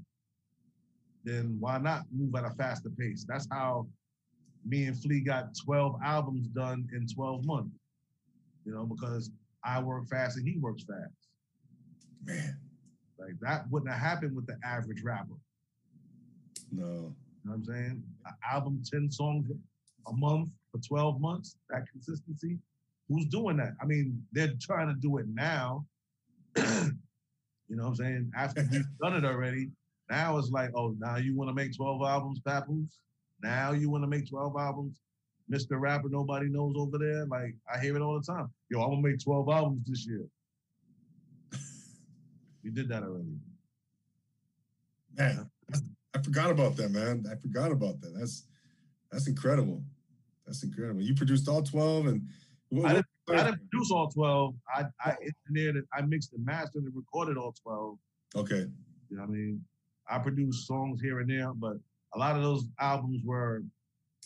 [1.25, 3.25] then why not move at a faster pace?
[3.29, 3.87] That's how
[4.65, 7.77] me and Flee got 12 albums done in 12 months.
[8.65, 9.31] You know, because
[9.65, 11.15] I work fast and he works fast.
[12.25, 12.59] Man.
[13.19, 15.35] Like that wouldn't have happened with the average rapper.
[16.71, 16.85] No.
[16.85, 18.03] You know what I'm saying?
[18.27, 19.51] An album, 10 songs
[20.09, 22.59] a month for 12 months, that consistency.
[23.09, 23.75] Who's doing that?
[23.81, 25.87] I mean, they're trying to do it now.
[26.57, 26.65] you
[27.71, 28.33] know what I'm saying?
[28.37, 29.71] After you've done it already,
[30.11, 32.99] now it's like, oh, now you want to make 12 albums, Papoose?
[33.43, 35.01] Now you want to make 12 albums?
[35.51, 35.81] Mr.
[35.81, 37.27] Rapper, nobody knows over there.
[37.27, 38.51] Like, I hear it all the time.
[38.69, 40.25] Yo, I'm going to make 12 albums this year.
[42.63, 43.37] you did that already.
[45.17, 45.49] Man,
[46.15, 47.25] I forgot about that, man.
[47.31, 48.15] I forgot about that.
[48.19, 48.45] That's
[49.11, 49.83] that's incredible.
[50.47, 51.01] That's incredible.
[51.01, 52.27] You produced all twelve, and
[52.85, 54.55] I didn't- I didn't produce all 12.
[54.73, 55.17] I, I
[55.49, 55.85] engineered it.
[55.93, 57.99] I mixed and mastered and recorded all 12.
[58.37, 58.67] Okay,
[59.11, 59.65] You know what I mean?
[60.09, 61.77] I produced songs here and there, but
[62.15, 63.65] a lot of those albums were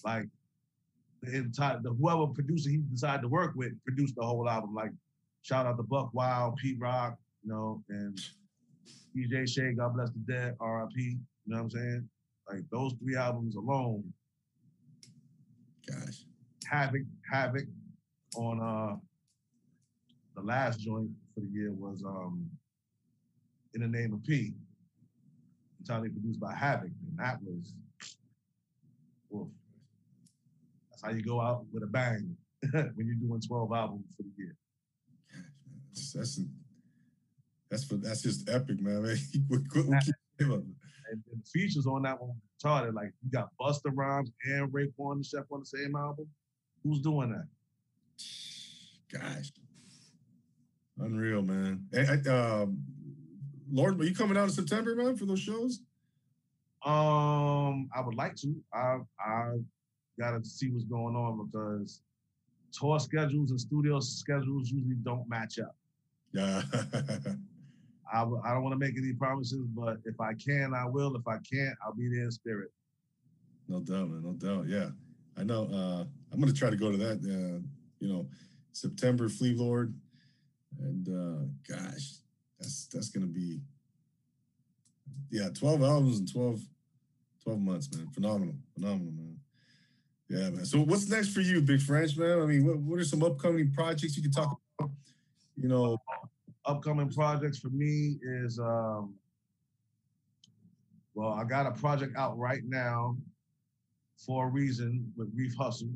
[0.05, 0.27] like
[1.23, 4.75] the entire the whoever producer he decided to work with produced the whole album.
[4.75, 4.91] Like
[5.43, 8.19] shout out to Buckwild, Pete Rock, you know, and
[9.17, 11.01] DJ Shay, God bless the dead, R.I.P.
[11.03, 12.09] You know what I'm saying?
[12.51, 14.13] Like those three albums alone,
[15.87, 16.25] gosh,
[16.71, 17.65] Havoc, Havoc
[18.37, 18.97] on uh
[20.37, 22.49] the last joint for the year was um
[23.75, 24.55] In the Name of P.
[25.81, 26.91] Entirely produced by Havoc.
[27.09, 27.75] And that was
[29.35, 29.49] oof.
[30.91, 32.37] That's how you go out with a bang
[32.73, 34.57] when you're doing 12 albums for the year.
[35.95, 36.13] gosh.
[36.15, 36.41] That's
[37.71, 39.03] that's for, that's just epic, man.
[39.49, 40.01] man.
[41.13, 42.31] And, and the features on that one
[42.63, 42.95] retarded.
[42.95, 46.29] Like you got Busta Rhymes and Raekwon the Chef on the same album.
[46.85, 47.47] Who's doing that?
[49.13, 49.53] Gosh,
[50.99, 51.87] unreal, man.
[51.93, 52.79] And, um,
[53.73, 55.81] Lord, are you coming out in September, man, for those shows?
[56.85, 58.55] Um, I would like to.
[58.73, 59.53] I I
[60.19, 62.01] gotta see what's going on because
[62.73, 65.77] tour schedules and studio schedules usually don't match up.
[66.33, 66.63] Yeah.
[68.13, 71.15] I, w- I don't want to make any promises, but if I can, I will.
[71.15, 72.71] If I can't, I'll be there in spirit.
[73.69, 74.23] No doubt, man.
[74.23, 74.67] No doubt.
[74.69, 74.91] Yeah,
[75.37, 75.65] I know.
[75.73, 77.19] Uh, I'm gonna try to go to that.
[77.23, 77.61] Uh,
[78.01, 78.29] you know,
[78.73, 79.95] September Flee Lord,
[80.81, 82.15] and uh, gosh,
[82.59, 83.61] that's that's gonna be
[85.31, 86.61] yeah, 12 albums in 12,
[87.45, 88.09] 12 months, man.
[88.09, 89.37] Phenomenal, phenomenal, man.
[90.29, 90.65] Yeah, man.
[90.65, 92.41] So what's next for you, Big French, man?
[92.41, 94.91] I mean, what, what are some upcoming projects you can talk about?
[95.57, 95.99] You know,
[96.67, 99.15] Upcoming projects for me is um,
[101.15, 103.17] well, I got a project out right now
[104.17, 105.89] For a Reason with Reef Hustle.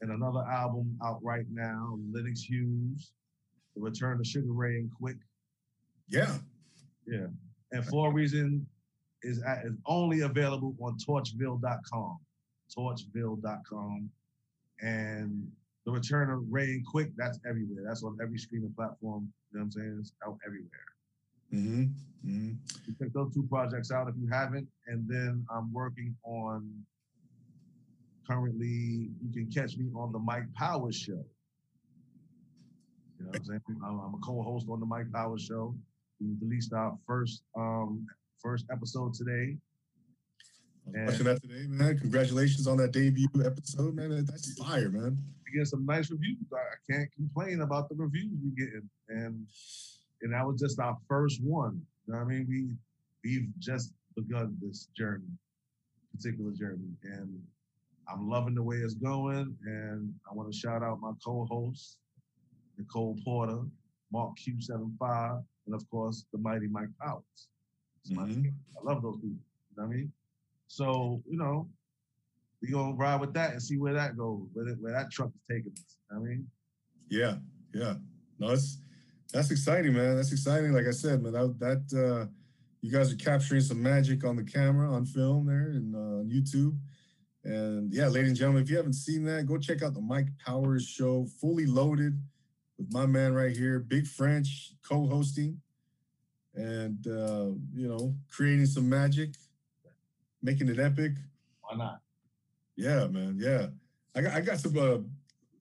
[0.00, 3.12] And another album out right now, Lennox Hughes,
[3.74, 5.16] The Return of Sugar Ray and Quick.
[6.08, 6.36] Yeah.
[7.06, 7.26] Yeah.
[7.72, 8.66] And For a Reason
[9.22, 12.18] is, at, is only available on torchville.com.
[12.76, 14.10] Torchville.com.
[14.80, 15.50] And
[15.84, 17.84] The Return of Ray and Quick, that's everywhere.
[17.86, 19.32] That's on every streaming platform.
[19.52, 19.96] You know what I'm saying?
[20.00, 20.70] It's out everywhere.
[21.52, 21.82] Mm-hmm.
[22.28, 22.52] mm-hmm.
[22.86, 24.68] You check those two projects out if you haven't.
[24.86, 26.70] And then I'm working on
[28.28, 31.24] currently, you can catch me on the Mike Power show.
[33.18, 33.60] You know what I'm saying?
[33.84, 35.74] I'm, a co-host on the Mike Power show.
[36.20, 38.06] We released our first um
[38.42, 39.56] first episode today.
[40.86, 41.98] Watching that today, man.
[41.98, 44.24] Congratulations on that debut episode, man.
[44.24, 45.18] That's fire, man.
[45.44, 46.38] We get some nice reviews.
[46.52, 48.88] I I can't complain about the reviews we getting.
[49.08, 49.46] And
[50.22, 51.82] and that was just our first one.
[52.06, 52.46] You know what I mean?
[52.48, 52.76] We
[53.24, 55.30] we've just begun this journey,
[56.14, 56.90] particular journey.
[57.04, 57.40] And
[58.10, 59.54] I'm loving the way it's going.
[59.66, 61.98] And I want to shout out my co-hosts,
[62.78, 63.60] Nicole Porter,
[64.12, 67.48] Mark Q75, and of course the mighty Mike Powers.
[68.08, 68.52] Mhm.
[68.78, 69.28] I love those people.
[69.30, 70.12] You know what I mean?
[70.68, 71.68] So, you know,
[72.62, 75.30] we gonna ride with that and see where that goes, where, that- where that truck
[75.34, 75.98] is taking us.
[76.10, 76.50] You know I mean?
[77.10, 77.38] Yeah,
[77.74, 77.94] yeah.
[78.38, 78.78] No, it's
[79.32, 80.16] that's exciting, man.
[80.16, 80.72] That's exciting.
[80.72, 82.26] Like I said, man, that that uh,
[82.80, 86.30] you guys are capturing some magic on the camera, on film there, and uh, on
[86.30, 86.78] YouTube.
[87.48, 90.28] And yeah, ladies and gentlemen, if you haven't seen that, go check out the Mike
[90.44, 92.20] Powers Show, fully loaded,
[92.76, 95.58] with my man right here, Big French, co-hosting,
[96.54, 99.30] and uh, you know, creating some magic,
[100.42, 101.12] making it epic.
[101.62, 102.00] Why not?
[102.76, 103.38] Yeah, man.
[103.40, 103.68] Yeah,
[104.14, 104.98] I got I got some uh,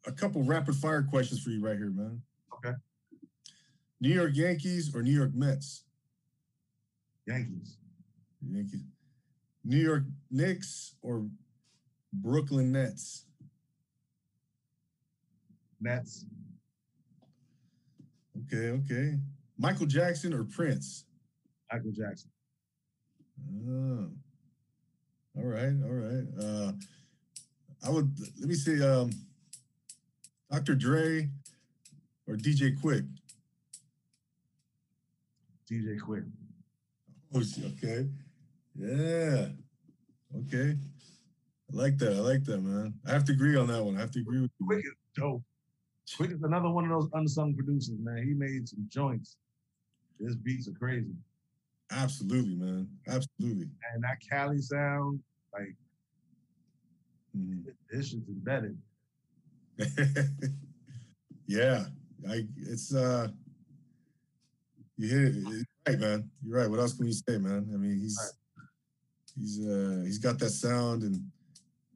[0.06, 2.22] a couple rapid fire questions for you right here, man.
[2.54, 2.76] Okay.
[4.02, 5.84] New York Yankees or New York Mets?
[7.26, 7.78] Yankees.
[8.46, 8.84] Yankees.
[9.64, 11.28] New York Knicks or
[12.14, 13.26] Brooklyn Nets?
[15.80, 16.26] Nets.
[18.46, 19.18] Okay, okay.
[19.58, 21.06] Michael Jackson or Prince?
[21.72, 22.30] Michael Jackson.
[23.68, 24.10] Oh.
[25.38, 26.26] All right, all right.
[26.42, 26.72] Uh,
[27.86, 28.84] I would let me see.
[28.84, 29.12] Um,
[30.52, 30.76] Dr.
[30.76, 31.30] Dre
[32.28, 33.06] or DJ Quik?
[35.70, 36.26] DJ Quik.
[37.36, 38.08] Oh, okay.
[38.76, 39.48] Yeah.
[40.40, 40.78] Okay.
[41.72, 42.14] I like that.
[42.14, 42.94] I like that, man.
[43.06, 43.98] I have to agree on that one.
[43.98, 44.66] I have to agree with you.
[44.68, 45.44] Quik is dope.
[46.18, 48.24] Quik is another one of those unsung producers, man.
[48.26, 49.36] He made some joints.
[50.24, 51.14] His beats are crazy.
[51.92, 52.88] Absolutely, man.
[53.08, 53.68] Absolutely.
[53.94, 55.22] And that Cali sound,
[55.54, 55.76] like
[57.38, 57.66] Mhm.
[57.92, 58.78] this shit's embedded.
[61.48, 61.86] yeah.
[62.28, 63.28] I it's uh
[64.98, 65.36] you hit it.
[65.36, 66.32] You're right, man.
[66.44, 66.70] You're right.
[66.70, 67.70] What else can you say, man?
[67.74, 68.34] I mean he's
[69.36, 71.22] he's uh he's got that sound and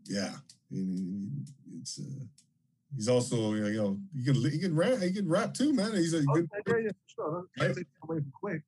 [0.05, 0.33] yeah.
[0.71, 2.23] It's uh
[2.95, 5.93] he's also you know he can he can rap he can rap too, man.
[5.93, 7.45] He's a Oh, good yeah, yeah, for sure.
[7.59, 7.77] Right.
[8.03, 8.61] away from Quik.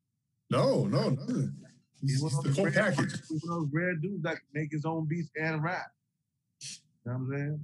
[0.50, 1.54] no, no, nothing.
[2.02, 3.14] He's, he's the whole package.
[3.30, 5.88] He's one of those rare dudes that make his own beats and rap.
[6.62, 6.68] You
[7.06, 7.60] know what I'm saying?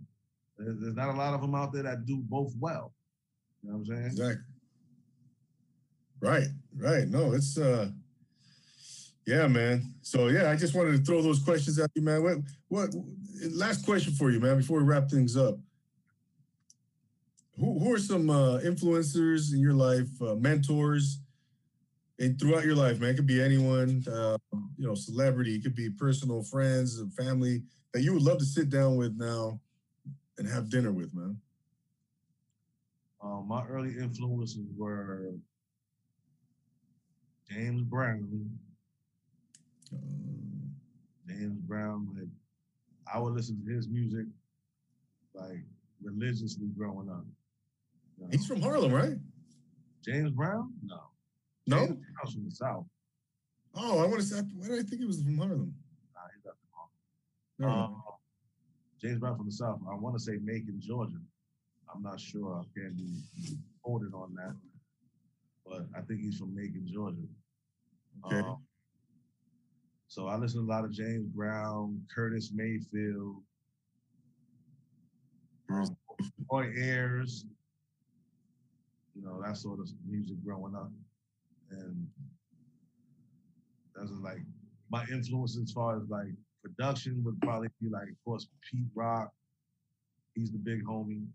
[0.58, 2.94] There's, there's not a lot of them out there that do both well.
[3.64, 4.06] You know what I'm saying?
[4.06, 4.44] Exactly.
[6.22, 6.48] Right,
[6.78, 7.08] right.
[7.08, 7.90] No, it's uh
[9.26, 9.94] yeah, man.
[10.02, 12.24] So yeah, I just wanted to throw those questions at you, man.
[12.24, 12.90] What what
[13.52, 15.58] last question for you, man, before we wrap things up.
[17.58, 21.20] Who who are some uh influencers in your life, uh, mentors
[22.20, 23.12] and throughout your life, man?
[23.12, 24.38] It could be anyone, uh,
[24.78, 27.64] you know, celebrity, it could be personal friends and family
[27.94, 29.60] that you would love to sit down with now
[30.38, 31.38] and have dinner with, man.
[33.22, 35.34] Um, my early influences were
[37.50, 38.58] James Brown.
[39.94, 39.98] Uh,
[41.28, 42.28] James Brown, like
[43.14, 44.26] I would listen to his music
[45.34, 45.64] like
[46.02, 47.26] religiously growing up.
[48.18, 48.30] You know?
[48.32, 49.18] he's from Harlem, right?
[50.04, 50.74] James Brown?
[50.84, 51.00] No.
[51.68, 51.86] No?
[51.86, 52.86] James Brown's from the South.
[53.76, 54.42] Oh, I want to say.
[54.56, 55.74] Why did I think it was from Harlem?
[56.16, 56.92] Nah, he's not from Harlem.
[57.60, 58.04] Never Um.
[59.02, 59.80] James Brown from the South.
[59.90, 61.22] I want to say Macon, Georgia.
[61.94, 62.60] I'm not sure.
[62.62, 63.14] I can't be
[63.82, 64.56] quoted on that.
[65.66, 67.18] But I think he's from Macon, Georgia.
[68.26, 68.40] Okay.
[68.40, 68.58] Um,
[70.10, 73.44] so I listen to a lot of James Brown, Curtis Mayfield,
[76.52, 77.46] Roy Ayers.
[79.16, 80.90] You know, that sort of music growing up.
[81.70, 82.08] And
[83.96, 84.40] that's like
[84.90, 86.34] my influence as far as like
[86.64, 89.30] production would probably be like, of course, Pete Rock.
[90.34, 91.28] He's the big homie.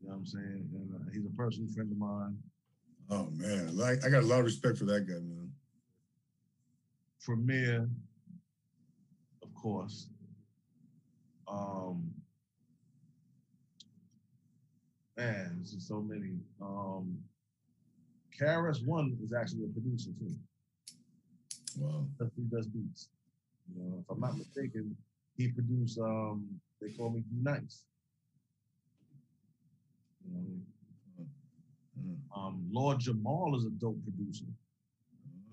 [0.00, 0.68] You know what I'm saying?
[0.72, 2.38] And uh, he's a personal friend of mine.
[3.10, 5.43] oh man, like I got a lot of respect for that guy, man.
[7.24, 7.88] Premier,
[9.42, 10.08] of course.
[11.48, 12.12] Um,
[15.16, 16.32] man, this is so many.
[16.60, 17.18] Um,
[18.38, 20.34] KRS One is actually a producer too.
[21.78, 22.06] Wow.
[22.36, 23.08] He does beats.
[23.74, 24.96] You know, if I'm not mistaken,
[25.36, 26.46] he produced um
[26.80, 27.84] They Call Me Be Nice.
[30.26, 30.62] You know, mean?
[32.00, 32.16] Mm.
[32.36, 34.44] um, Lord Jamar is a dope producer.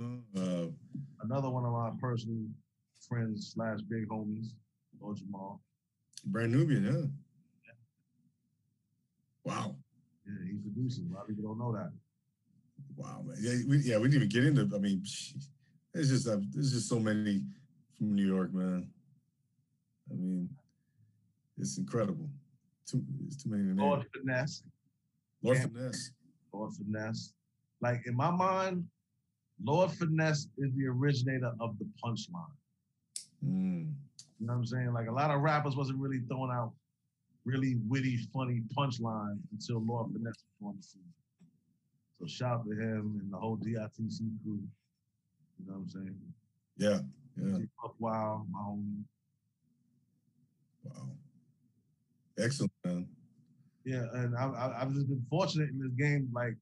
[0.02, 0.68] Uh,
[1.24, 2.46] Another one of my personal
[3.08, 4.54] friends slash big homies,
[5.00, 5.60] Lord Jamar.
[6.26, 7.72] Brand Nubian, yeah.
[9.44, 9.76] Wow.
[10.26, 11.04] Yeah, he produces.
[11.10, 11.92] A lot of people don't know that.
[12.96, 13.38] Wow, man.
[13.40, 14.76] Yeah, we, yeah, we didn't even get into.
[14.76, 17.44] I mean, it's just uh, there's just so many
[17.98, 18.88] from New York, man.
[20.12, 20.50] I mean,
[21.58, 22.30] it's incredible.
[22.88, 23.82] Too, it's too many to.
[23.82, 24.64] Lord Finesse.
[25.44, 25.64] Lord Yeah.
[25.64, 26.12] Finesse.
[26.54, 27.34] Lord Finesse.
[27.82, 28.86] Like in my mind,
[29.64, 32.46] Lord Finesse is the originator of the punchline.
[33.46, 33.92] Mm.
[34.40, 34.94] You know what I'm saying?
[34.94, 36.74] Like a lot of rappers wasn't really throwing out
[37.46, 41.02] really witty, funny punchlines until Lord Finesse was on the scene.
[42.20, 44.60] So shout out to him and the whole DITC crew.
[45.60, 46.16] You know what I'm saying?
[46.78, 47.00] Yeah,
[47.38, 47.58] yeah.
[48.00, 49.04] Wild, my homie.
[50.84, 51.10] Wow.
[52.38, 53.08] Excellent, man.
[53.84, 56.56] Yeah, and I, I, I've just been fortunate in this game, like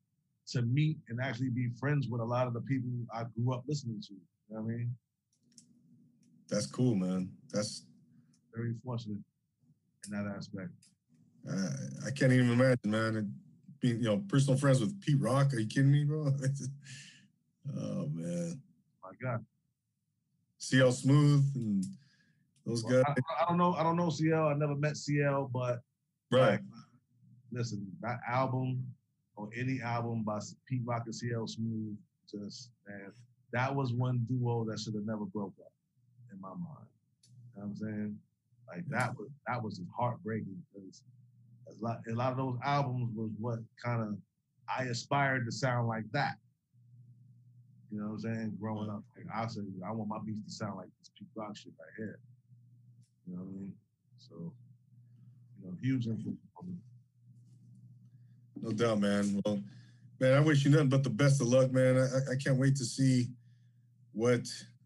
[0.52, 3.64] to meet and actually be friends with a lot of the people I grew up
[3.68, 4.14] listening to.
[4.14, 4.96] You know what I mean?
[6.50, 7.30] That's cool, man.
[7.52, 7.86] That's
[8.56, 9.20] Very fortunate
[10.08, 10.72] in that aspect.
[11.50, 13.34] I, I can't even imagine, man.
[13.80, 15.54] Being you know personal friends with Pete Rock.
[15.54, 16.26] Are you kidding me, bro?
[17.78, 18.62] oh man.
[19.04, 19.46] My God.
[20.58, 21.86] CL Smooth and
[22.66, 23.16] those Well, guys.
[23.40, 23.74] I, I don't know.
[23.76, 24.48] I don't know CL.
[24.48, 25.80] I never met CL, but
[26.32, 26.52] Right.
[26.52, 26.62] like,
[27.52, 28.86] listen, that album
[29.40, 31.96] or any album by Pete Rock and CL Smooth,
[32.30, 33.12] just man,
[33.54, 35.72] that was one duo that should have never broke up
[36.32, 36.90] in my mind.
[37.56, 38.18] You know what I'm saying?
[38.68, 41.02] Like that was that was just heartbreaking because
[41.68, 44.18] a lot a lot of those albums was what kind of
[44.68, 46.36] I aspired to sound like that.
[47.92, 48.58] You know what I'm saying?
[48.60, 51.56] Growing up, like I said, I want my beats to sound like this Pete Rock
[51.56, 52.20] shit right here.
[53.26, 53.74] You know what I mean?
[54.18, 54.54] So,
[55.58, 56.76] you know, huge influence on me.
[58.62, 59.42] No doubt, man.
[59.46, 59.60] Well,
[60.20, 61.98] man, I wish you nothing but the best of luck, man.
[61.98, 63.28] I, I- can't wait to see
[64.14, 64.42] what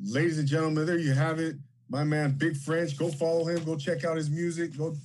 [0.00, 1.56] Ladies and gentlemen, there you have it.
[1.88, 2.96] My man, Big French.
[2.96, 3.62] Go follow him.
[3.64, 4.76] Go check out his music.
[4.76, 4.96] Go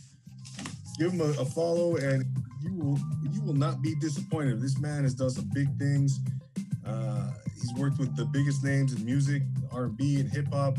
[0.98, 2.26] give him a, a follow, and
[2.62, 3.00] you will
[3.32, 4.62] you will not be disappointed.
[4.62, 6.20] This man has done some big things.
[6.86, 10.78] Uh, he's worked with the biggest names in music, R&B, and hip hop,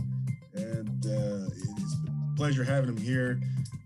[0.55, 3.41] and uh, it's a pleasure having him here.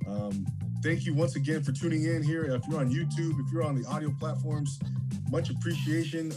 [0.06, 0.46] Um,
[0.82, 2.44] thank you once again for tuning in here.
[2.44, 4.78] If you're on YouTube, if you're on the audio platforms,
[5.30, 6.32] much appreciation.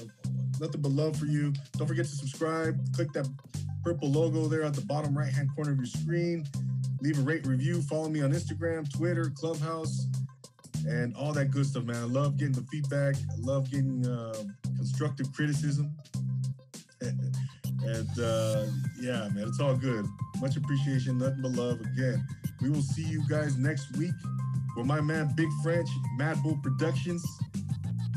[0.59, 1.53] Nothing but love for you.
[1.77, 2.79] Don't forget to subscribe.
[2.93, 3.27] Click that
[3.83, 6.47] purple logo there at the bottom right hand corner of your screen.
[7.01, 7.81] Leave a rate review.
[7.83, 10.07] Follow me on Instagram, Twitter, Clubhouse,
[10.87, 11.95] and all that good stuff, man.
[11.97, 13.15] I love getting the feedback.
[13.15, 14.33] I love getting uh,
[14.75, 15.95] constructive criticism.
[17.01, 18.65] And uh,
[18.99, 20.05] yeah, man, it's all good.
[20.39, 21.79] Much appreciation, nothing but love.
[21.81, 22.25] Again,
[22.61, 24.13] we will see you guys next week
[24.75, 27.23] with my man Big French, Mad Bull Productions.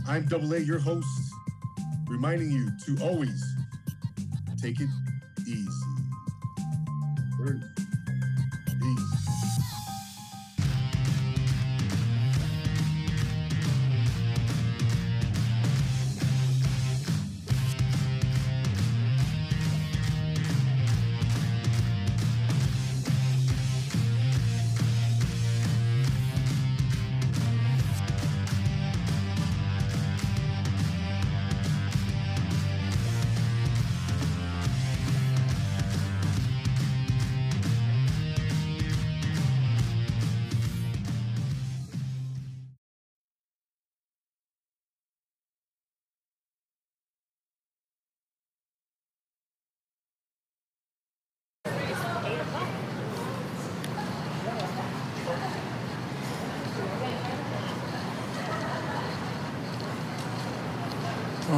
[0.09, 1.07] I'm Double A, your host.
[2.09, 3.43] reminding you to always
[4.61, 4.89] take it
[5.47, 5.71] easy.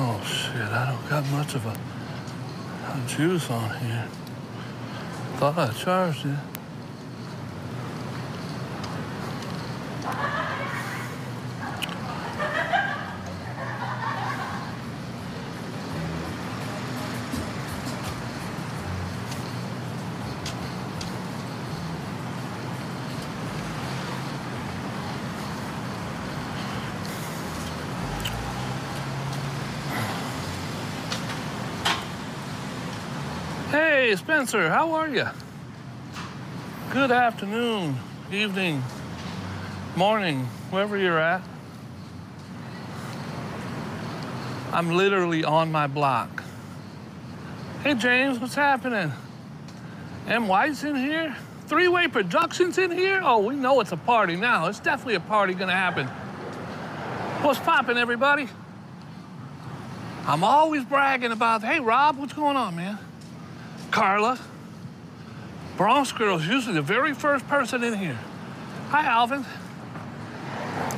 [0.05, 4.05] Oh shit, I don't got much of a, a juice on here.
[5.37, 6.52] Thought I charged it.
[34.43, 35.29] Spencer, how are you?
[36.91, 37.97] Good afternoon,
[38.33, 38.83] evening,
[39.95, 41.43] morning, wherever you're at.
[44.73, 46.43] I'm literally on my block.
[47.85, 49.13] Hey, James, what's happening?
[50.27, 50.49] M.
[50.49, 51.37] White's in here?
[51.69, 53.21] Three Way Productions in here?
[53.23, 54.67] Oh, we know it's a party now.
[54.67, 56.09] It's definitely a party gonna happen.
[57.45, 58.49] What's poppin', everybody?
[60.27, 62.99] I'm always bragging about, hey, Rob, what's going on, man?
[63.93, 64.39] Carla.
[65.77, 68.19] Bronx Girl's usually the very first person in here.
[68.89, 69.45] Hi, Alvin.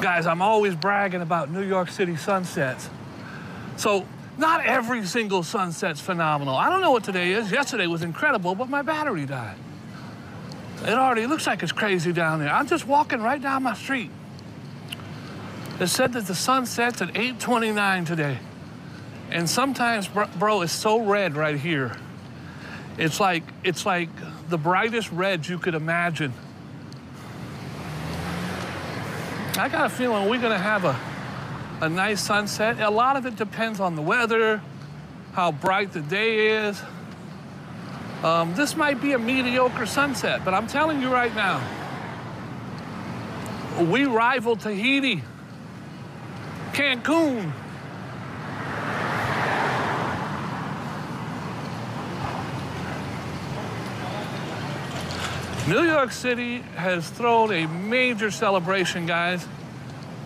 [0.01, 2.89] Guys, I'm always bragging about New York City sunsets.
[3.77, 4.07] So,
[4.39, 6.57] not every single sunset's phenomenal.
[6.57, 7.51] I don't know what today is.
[7.51, 9.57] Yesterday was incredible, but my battery died.
[10.83, 12.51] It already looks like it's crazy down there.
[12.51, 14.11] I'm just walking right down my street.
[15.81, 18.39] It said that the sun sets at 8:29 today.
[19.31, 21.97] And sometimes, bro, bro, it's so red right here.
[22.97, 24.11] It's like it's like
[24.49, 26.33] the brightest red you could imagine.
[29.57, 30.99] I got a feeling we're gonna have a
[31.81, 32.81] a nice sunset.
[32.81, 34.63] A lot of it depends on the weather,
[35.33, 36.81] how bright the day is.
[38.23, 41.61] Um, this might be a mediocre sunset, but I'm telling you right now,
[43.81, 45.23] we rival Tahiti,
[46.73, 47.53] Cancun.
[55.67, 59.47] New York City has thrown a major celebration, guys.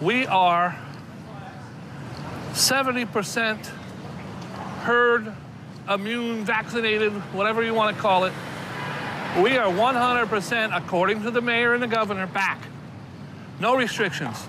[0.01, 0.77] We are
[2.55, 3.67] 70%
[4.83, 5.33] herd
[5.89, 8.33] immune, vaccinated, whatever you want to call it.
[9.41, 12.61] We are 100%, according to the mayor and the governor, back.
[13.61, 14.45] No restrictions.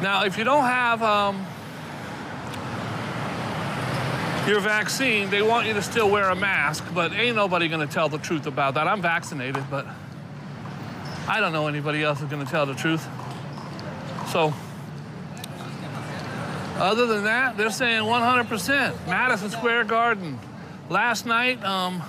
[0.00, 1.44] Now, if you don't have um,
[4.46, 8.08] your vaccine, they want you to still wear a mask, but ain't nobody gonna tell
[8.08, 8.86] the truth about that.
[8.86, 9.86] I'm vaccinated, but
[11.26, 13.06] I don't know anybody else is gonna tell the truth.
[14.30, 14.52] So,
[16.76, 19.06] other than that, they're saying 100%.
[19.06, 20.38] Madison Square Garden.
[20.90, 22.02] Last night, um,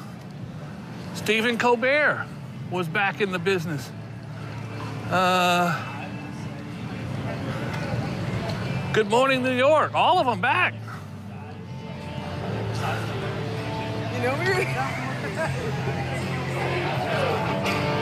[1.14, 2.26] Stephen Colbert
[2.70, 3.90] was back in the business.
[5.10, 5.94] Uh,
[8.92, 10.74] Good Morning New York, all of them back.
[14.16, 14.46] You know me?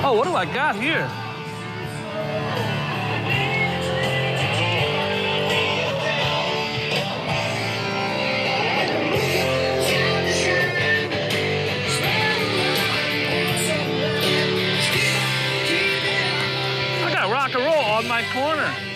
[0.06, 1.10] Oh, what do I got here?
[17.02, 18.93] I got rock and roll on my corner.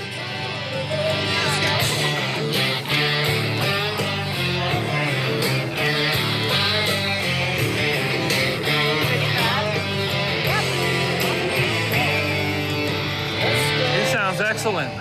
[14.38, 14.94] Sounds excellent.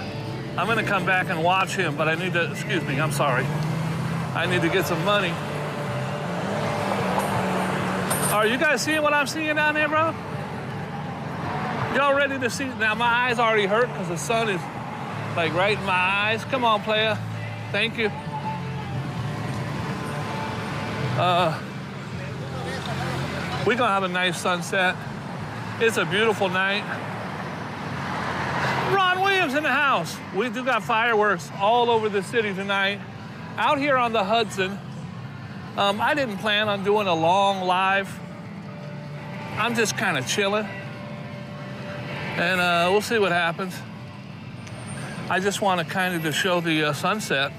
[0.57, 3.45] I'm gonna come back and watch him, but I need to, excuse me, I'm sorry.
[4.35, 5.29] I need to get some money.
[8.33, 10.15] Are you guys seeing what I'm seeing down there, bro?
[11.95, 12.65] Y'all ready to see?
[12.65, 14.61] Now, my eyes already hurt because the sun is
[15.37, 16.43] like right in my eyes.
[16.47, 17.19] Come on, player.
[17.73, 18.11] Thank you.
[21.19, 21.61] Uh,
[23.67, 24.97] we're gonna have a nice sunset.
[25.79, 26.85] It's a beautiful night.
[28.93, 30.17] Ron Williams in the house.
[30.35, 32.99] We do got fireworks all over the city tonight.
[33.59, 34.79] Out here on the Hudson,
[35.77, 38.09] um, I didn't plan on doing a long live.
[39.59, 40.67] I'm just kind of chilling.
[42.37, 43.75] And uh, we'll see what happens.
[45.29, 47.53] I just want to kind of to show the uh, sunset.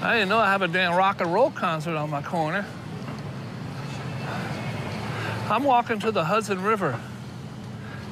[0.00, 2.64] I didn't know I have a damn rock and roll concert on my corner.
[5.50, 7.00] I'm walking to the Hudson River.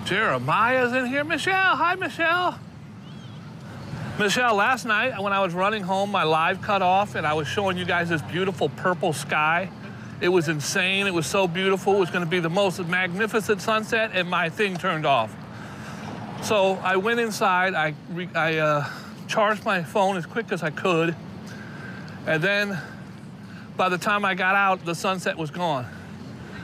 [0.08, 1.22] Jeremiah's in here.
[1.22, 2.58] Michelle, hi, Michelle.
[4.18, 7.46] Michelle, last night when I was running home, my live cut off and I was
[7.46, 9.68] showing you guys this beautiful purple sky.
[10.22, 11.06] It was insane.
[11.06, 11.96] It was so beautiful.
[11.96, 15.36] It was going to be the most magnificent sunset, and my thing turned off.
[16.42, 17.74] So I went inside.
[17.74, 17.94] I,
[18.34, 18.88] I uh,
[19.26, 21.14] charged my phone as quick as I could.
[22.26, 22.78] And then
[23.76, 25.86] by the time I got out, the sunset was gone.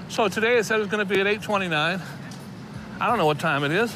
[0.09, 2.01] So today it said it was going to be at 8:29.
[3.05, 3.95] I don't know what time it is.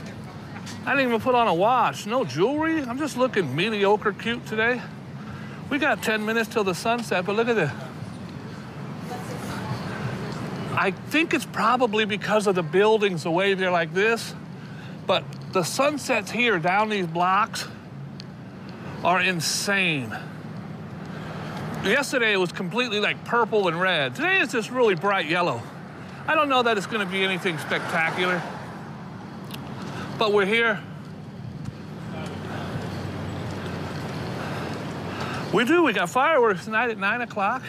[0.85, 2.07] I didn't even put on a watch.
[2.07, 2.83] No jewelry.
[2.83, 4.83] I'm just looking mediocre cute today.
[5.71, 7.71] We got 10 minutes till the sunset, but look at this.
[10.75, 14.35] I think it's probably because of the buildings, the way they're like this,
[15.07, 17.67] but the sunsets here down these blocks
[19.05, 20.15] are insane.
[21.83, 24.15] Yesterday it was completely like purple and red.
[24.17, 25.63] Today it's just really bright yellow.
[26.27, 28.43] I don't know that it's to be anything spectacular,
[30.19, 30.81] but we're here.
[35.53, 35.85] We do.
[35.85, 37.63] We got fireworks tonight at 9 o'clock.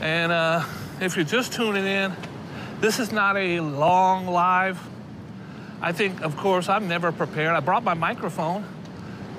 [0.00, 0.64] And uh,
[1.00, 2.16] if you're just tuning in,
[2.80, 4.80] this is not a long live.
[5.82, 7.54] I think, of course, I'm never prepared.
[7.54, 8.64] I brought my microphone,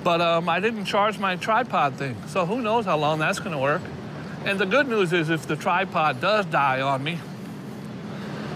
[0.04, 2.16] but um, I didn't charge my tripod thing.
[2.28, 3.82] So who knows how long that's going to work.
[4.44, 7.18] And the good news is if the tripod does die on me,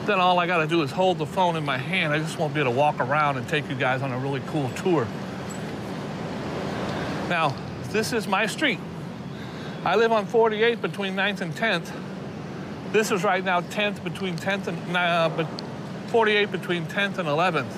[0.06, 2.12] then all I got to do is hold the phone in my hand.
[2.12, 4.40] I just won't be able to walk around and take you guys on a really
[4.46, 5.06] cool tour.
[7.28, 7.54] Now,
[7.88, 8.78] this is my street.
[9.84, 11.92] I live on 48 between 9th and 10th.
[12.92, 15.46] This is right now 10th between 10th and uh, but
[16.08, 17.76] 48 between 10th and 11th.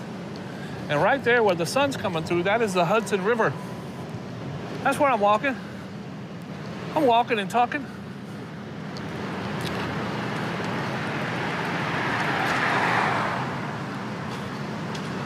[0.89, 3.53] And right there where the sun's coming through, that is the Hudson River.
[4.83, 5.57] That's where I'm walking.
[6.95, 7.85] I'm walking and talking.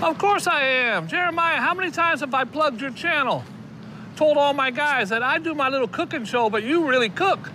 [0.02, 1.06] Of course I am.
[1.06, 3.44] Jeremiah, how many times have I plugged your channel?
[4.16, 7.50] Told all my guys that I do my little cooking show, but you really cook.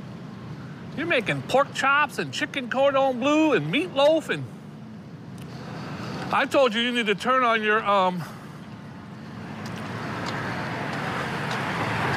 [0.96, 4.46] You're making pork chops and chicken cordon bleu and meatloaf and
[6.32, 8.24] I told you you need to turn on your um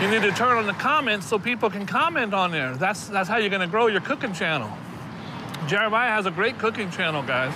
[0.00, 2.74] You need to turn on the comments so people can comment on there.
[2.74, 4.70] That's that's how you're gonna grow your cooking channel.
[5.66, 7.52] Jeremiah has a great cooking channel, guys.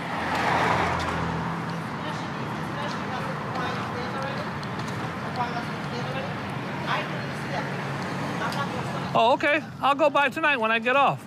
[9.16, 9.62] Oh, okay.
[9.80, 11.24] I'll go by tonight when I get off.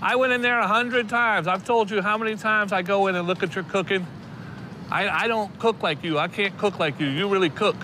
[0.00, 1.46] I went in there a hundred times.
[1.46, 4.06] I've told you how many times I go in and look at your cooking.
[4.90, 6.18] I, I don't cook like you.
[6.18, 7.06] I can't cook like you.
[7.06, 7.76] You really cook.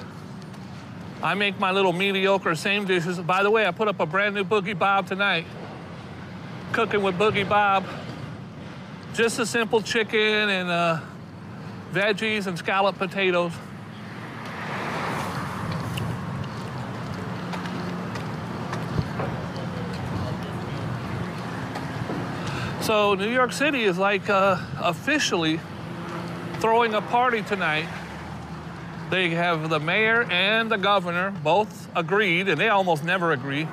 [1.23, 3.19] I make my little mediocre same dishes.
[3.19, 5.47] By the way, I put up a brand new Boogie Bob tonight.
[6.73, 7.85] Cooking with Boogie Bob.
[9.15, 11.01] Just a simple chicken and uh,
[11.93, 13.53] veggies and scalloped potatoes.
[22.91, 25.61] So New York City is like uh, officially
[26.55, 27.87] throwing a party tonight.
[29.11, 33.69] They have the mayor and the governor both agreed, and they almost never agree,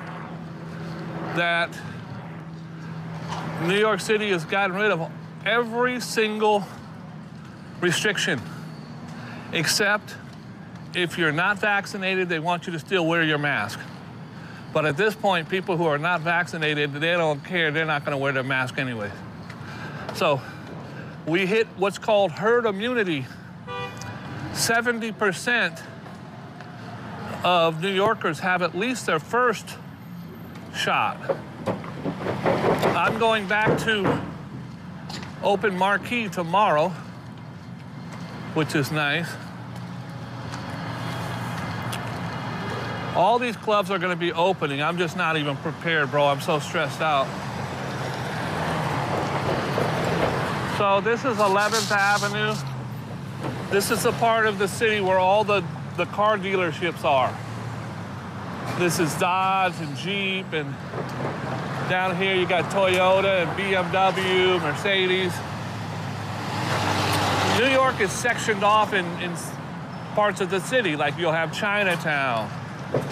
[1.34, 1.76] that
[3.62, 5.10] New York City has gotten rid of
[5.44, 6.62] every single
[7.80, 8.40] restriction,
[9.52, 10.14] except
[10.94, 13.80] if you're not vaccinated, they want you to still wear your mask.
[14.78, 17.72] But at this point, people who are not vaccinated, they don't care.
[17.72, 19.10] They're not going to wear their mask anyway.
[20.14, 20.40] So
[21.26, 23.26] we hit what's called herd immunity.
[24.52, 25.82] 70%
[27.42, 29.68] of New Yorkers have at least their first
[30.76, 31.18] shot.
[31.66, 34.22] I'm going back to
[35.42, 36.90] open marquee tomorrow,
[38.54, 39.28] which is nice.
[43.18, 44.80] All these clubs are going to be opening.
[44.80, 46.26] I'm just not even prepared, bro.
[46.26, 47.26] I'm so stressed out.
[50.78, 52.54] So this is 11th Avenue.
[53.72, 55.64] This is the part of the city where all the,
[55.96, 57.36] the car dealerships are.
[58.78, 60.72] This is Dodge and Jeep and
[61.90, 65.34] Down here you got Toyota and BMW, Mercedes.
[67.58, 69.34] New York is sectioned off in, in
[70.14, 72.48] parts of the city, like you'll have Chinatown,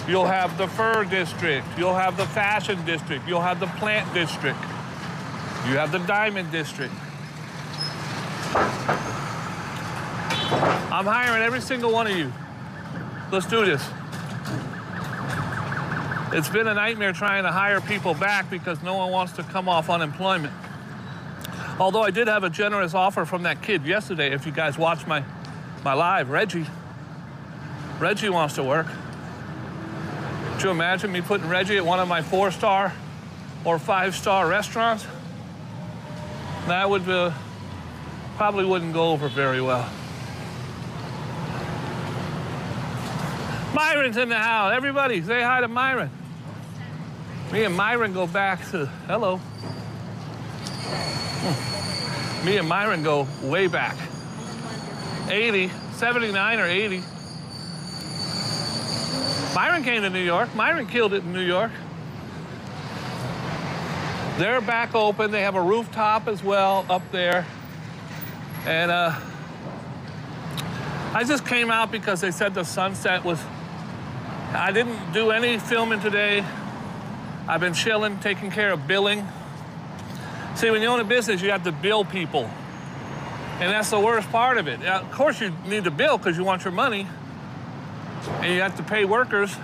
[0.07, 4.59] you'll have the fur district, you'll have the fashion district, you'll have the plant district,
[5.67, 6.93] you have the diamond district.
[10.91, 12.31] I'm hiring every single one of you.
[13.31, 13.87] Let's do this.
[16.33, 19.69] It's been a nightmare trying to hire people back because no one wants to come
[19.69, 20.53] off unemployment.
[21.79, 25.07] Although I did have a generous offer from that kid yesterday, if you guys watched
[25.07, 25.23] my,
[25.83, 26.65] my live, Reggie.
[27.99, 28.87] Reggie wants to work.
[30.57, 32.91] Could you imagine me putting Reggie at one of my four star
[33.63, 35.05] or five star restaurants?
[36.65, 37.31] That would uh,
[38.37, 39.87] probably wouldn't go over very well.
[43.75, 44.73] Myron's in the house.
[44.73, 46.09] Everybody, say hi to Myron.
[47.51, 49.39] Me and Myron go back to, hello.
[52.43, 53.95] Me and Myron go way back.
[55.29, 57.03] 80, 79 or 80.
[59.55, 60.53] Myron came to New York.
[60.55, 61.71] Myron killed it in New York.
[64.37, 65.31] They're back open.
[65.31, 67.45] They have a rooftop as well up there.
[68.65, 69.15] And uh,
[71.13, 73.41] I just came out because they said the sunset was
[74.53, 76.43] I didn't do any filming today.
[77.47, 79.27] I've been chilling, taking care of billing.
[80.55, 82.49] See, when you own a business, you have to bill people.
[83.59, 84.83] And that's the worst part of it.
[84.83, 87.07] Of course, you need to bill because you want your money
[88.27, 89.55] and you have to pay workers.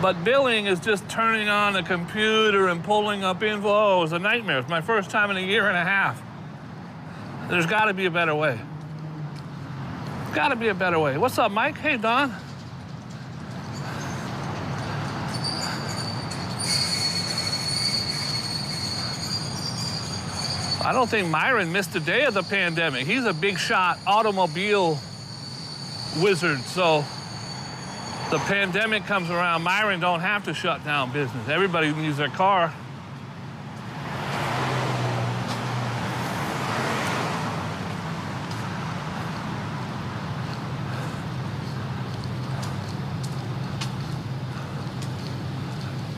[0.00, 3.68] But billing is just turning on a computer and pulling up info.
[3.68, 4.58] Oh, it was a nightmare.
[4.58, 6.20] It's my first time in a year and a half.
[7.48, 8.58] There's got to be a better way.
[10.34, 11.18] Got to be a better way.
[11.18, 11.78] What's up, Mike?
[11.78, 12.34] Hey, Don.
[20.84, 23.06] I don't think Myron missed a day of the pandemic.
[23.06, 24.98] He's a big shot automobile
[26.20, 26.60] wizard.
[26.60, 27.04] So
[28.30, 31.48] the pandemic comes around, Myron don't have to shut down business.
[31.48, 32.72] Everybody can use their car.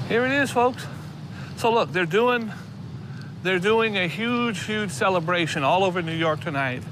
[0.08, 0.86] Here it is, folks.
[1.56, 2.52] So look, they're doing
[3.42, 6.82] they're doing a huge, huge celebration all over New York tonight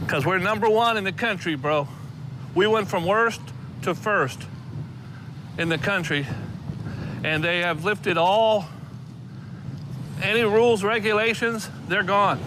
[0.00, 1.86] because we're number one in the country, bro.
[2.56, 3.40] We went from worst
[3.82, 4.40] to first
[5.58, 6.26] in the country,
[7.22, 8.66] and they have lifted all
[10.22, 12.40] any rules, regulations, they're gone.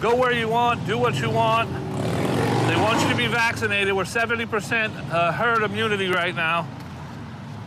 [0.00, 1.68] Go where you want, do what you want.
[1.68, 3.92] They want you to be vaccinated.
[3.92, 6.68] We're 70% uh, herd immunity right now,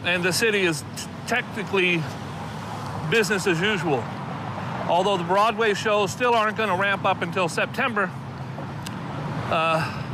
[0.06, 0.84] and the city is
[1.27, 2.02] technically
[3.11, 4.03] business as usual
[4.90, 8.10] although the Broadway shows still aren't going to ramp up until September.
[9.52, 10.09] Uh,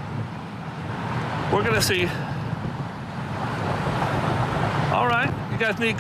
[1.51, 2.05] we're going to see.
[4.93, 5.97] All right, you guys need.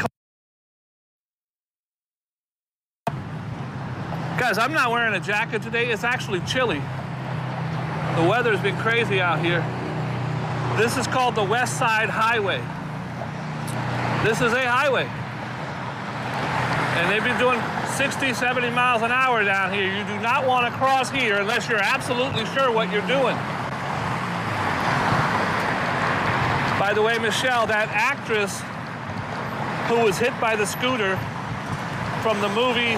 [4.37, 5.91] Guys, I'm not wearing a jacket today.
[5.91, 6.81] It's actually chilly.
[8.15, 9.59] The weather's been crazy out here.
[10.77, 12.59] This is called the West Side Highway.
[14.27, 15.07] This is a highway.
[16.97, 17.61] And they've been doing
[17.95, 19.85] 60, 70 miles an hour down here.
[19.85, 23.35] You do not want to cross here unless you're absolutely sure what you're doing.
[26.77, 28.61] By the way, Michelle, that actress
[29.89, 31.17] who was hit by the scooter
[32.23, 32.95] from the movie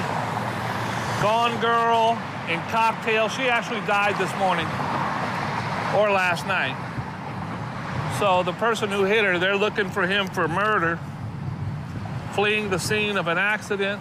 [1.21, 2.15] Gone Girl
[2.47, 4.67] and Cocktail, she actually died this morning
[5.97, 6.77] or last night.
[8.19, 10.99] So the person who hit her, they're looking for him for murder,
[12.33, 13.99] fleeing the scene of an accident.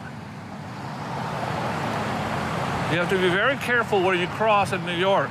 [2.93, 5.31] You have to be very careful where you cross in New York.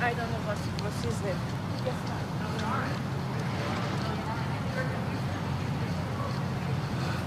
[0.00, 1.36] I don't know what, what is it.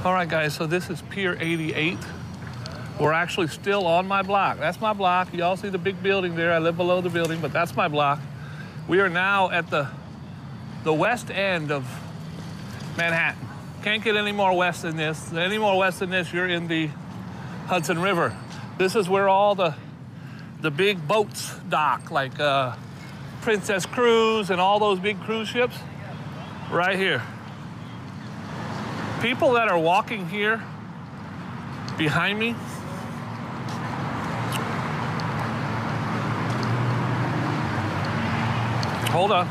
[0.06, 1.96] All right, guys, so this is Pier 88.
[3.00, 4.58] We're actually still on my block.
[4.58, 5.32] That's my block.
[5.32, 6.52] Y'all see the big building there.
[6.52, 8.20] I live below the building, but that's my block.
[8.88, 9.88] We are now at the,
[10.84, 11.84] the west end of
[12.98, 13.48] Manhattan.
[13.84, 15.32] Can't get any more west than this.
[15.32, 16.90] Any more west than this, you're in the
[17.68, 18.36] Hudson River.
[18.80, 19.76] This is where all the,
[20.62, 22.76] the big boats dock, like uh,
[23.42, 25.78] Princess Cruise and all those big cruise ships,
[26.72, 27.22] right here
[29.22, 30.64] people that are walking here
[31.98, 32.52] behind me,
[39.12, 39.48] hold on.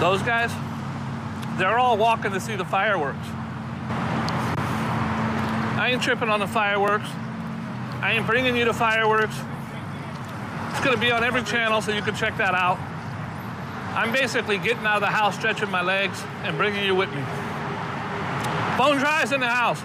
[0.00, 0.52] Those guys,
[1.58, 3.26] they're all walking to see the fireworks.
[5.78, 7.08] I ain't tripping on the fireworks.
[8.00, 9.36] I ain't bringing you the fireworks.
[10.70, 12.78] It's gonna be on every channel, so you can check that out.
[13.96, 17.22] I'm basically getting out of the house, stretching my legs, and bringing you with me.
[18.76, 19.80] Bone Dry's in the house.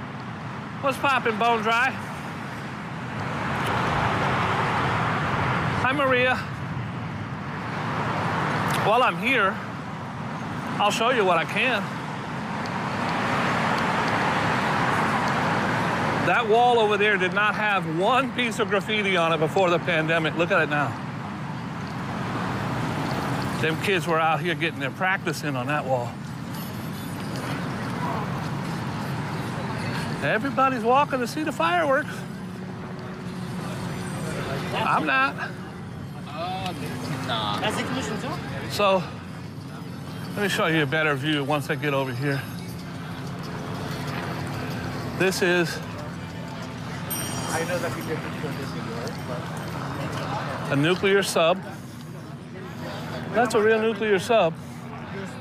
[0.83, 1.91] What's poppin', Bone Dry?
[5.79, 6.35] Hi, Maria.
[8.85, 9.55] While I'm here,
[10.77, 11.81] I'll show you what I can.
[16.27, 19.79] That wall over there did not have one piece of graffiti on it before the
[19.79, 20.35] pandemic.
[20.35, 21.10] Look at it now.
[23.61, 26.11] Them kids were out here getting their practice in on that wall.
[30.23, 32.13] Everybody's walking to see the fireworks.
[34.73, 35.51] I'm not.
[38.71, 39.03] So,
[40.35, 42.41] let me show you a better view once I get over here.
[45.19, 45.77] This is
[47.49, 47.91] I know that
[50.65, 51.61] this a nuclear sub.
[53.33, 54.53] That's a real nuclear sub.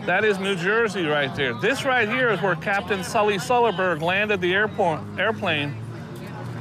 [0.07, 1.55] That is New Jersey right there.
[1.55, 5.73] This right here is where Captain Sully Sullerberg landed the airport, airplane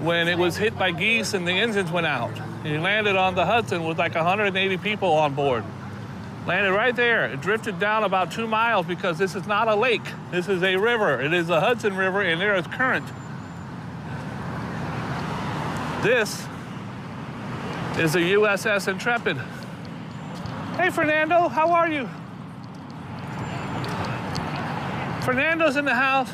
[0.02, 2.32] when it was hit by geese and the engines went out.
[2.64, 5.64] He landed on the Hudson with like 180 people on board.
[6.48, 7.26] Landed right there.
[7.26, 10.02] It drifted down about two miles because this is not a lake.
[10.32, 11.22] This is a river.
[11.22, 13.06] It is the Hudson River and there is current.
[16.02, 16.44] This
[18.00, 19.38] is the USS Intrepid.
[20.80, 22.08] Hey, Fernando, how are you?
[25.26, 26.32] Fernando's in the house.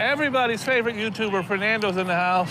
[0.00, 2.50] Everybody's favorite YouTuber, Fernando's in the house.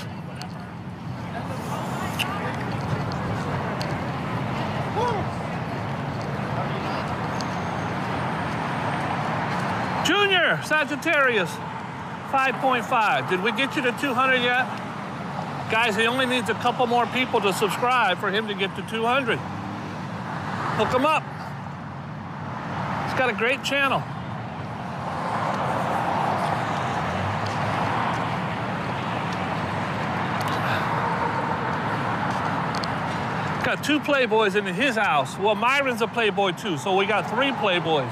[10.08, 11.52] Junior Sagittarius,
[12.32, 13.30] 5.5.
[13.30, 14.66] Did we get you to 200 yet?
[15.70, 18.84] Guys, he only needs a couple more people to subscribe for him to get to
[18.84, 19.38] 200.
[20.76, 21.24] Hook him up.
[23.06, 24.00] He's got a great channel.
[33.64, 35.38] Got two Playboys in his house.
[35.38, 38.12] Well, Myron's a Playboy too, so we got three Playboys.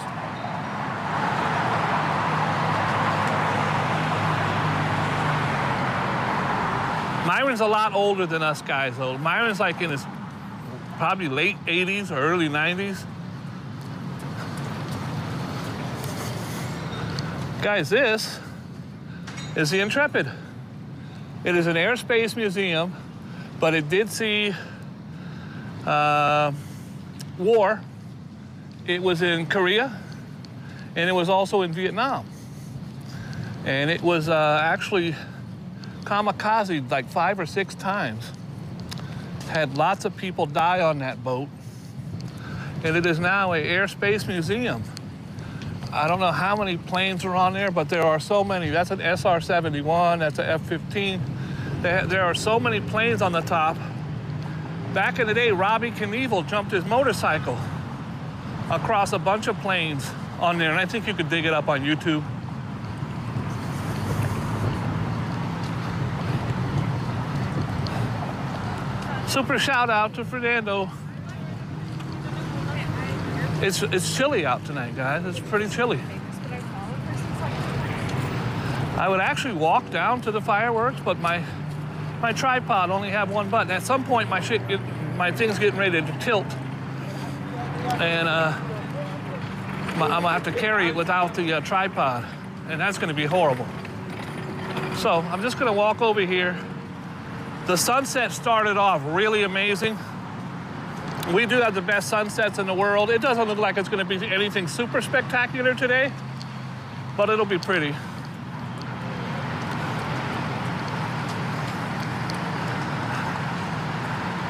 [7.25, 9.17] Myron's a lot older than us guys, though.
[9.17, 10.05] Myron's like in his
[11.01, 13.05] probably late 80s or early 90s.
[17.63, 18.39] Guys, this
[19.55, 20.29] is the Intrepid.
[21.43, 22.95] It is an airspace museum,
[23.59, 24.53] but it did see
[25.87, 26.51] uh,
[27.39, 27.81] war.
[28.85, 29.99] It was in Korea,
[30.95, 32.27] and it was also in Vietnam.
[33.65, 35.15] And it was uh, actually
[36.03, 38.31] kamikaze like five or six times.
[39.51, 41.49] Had lots of people die on that boat.
[42.85, 44.81] And it is now a airspace museum.
[45.91, 48.69] I don't know how many planes are on there, but there are so many.
[48.69, 51.19] That's an SR-71, that's an F-15.
[51.81, 53.75] There, there are so many planes on the top.
[54.93, 57.57] Back in the day, Robbie Knievel jumped his motorcycle
[58.71, 60.09] across a bunch of planes
[60.39, 62.23] on there, and I think you could dig it up on YouTube.
[69.31, 70.91] Super shout out to Fernando.
[73.61, 75.25] It's it's chilly out tonight, guys.
[75.25, 76.01] It's pretty chilly.
[78.97, 81.41] I would actually walk down to the fireworks, but my
[82.21, 83.71] my tripod only have one button.
[83.71, 84.81] At some point, my shit, get,
[85.15, 86.51] my thing's getting ready to tilt,
[88.01, 88.51] and uh,
[89.95, 92.25] my, I'm gonna have to carry it without the uh, tripod,
[92.67, 93.65] and that's gonna be horrible.
[94.97, 96.57] So I'm just gonna walk over here.
[97.67, 99.97] The sunset started off really amazing.
[101.33, 103.09] We do have the best sunsets in the world.
[103.09, 106.11] It doesn't look like it's going to be anything super spectacular today,
[107.15, 107.95] but it'll be pretty.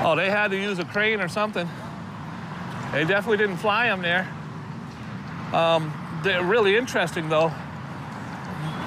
[0.03, 1.69] Oh, they had to use a crane or something.
[2.91, 4.27] They definitely didn't fly them there.
[5.53, 5.93] Um,
[6.23, 7.51] they're really interesting, though.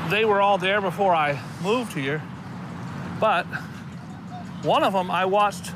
[0.08, 2.20] They were all there before I moved here,
[3.20, 3.46] but
[4.64, 5.72] one of them I watched,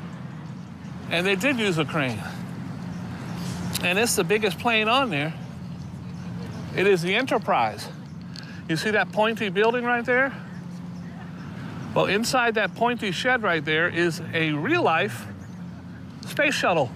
[1.09, 2.21] and they did use a crane.
[3.83, 5.33] And it's the biggest plane on there.
[6.75, 7.87] It is the Enterprise.
[8.67, 10.33] You see that pointy building right there?
[11.95, 15.25] Well, inside that pointy shed right there is a real life
[16.27, 16.91] space shuttle.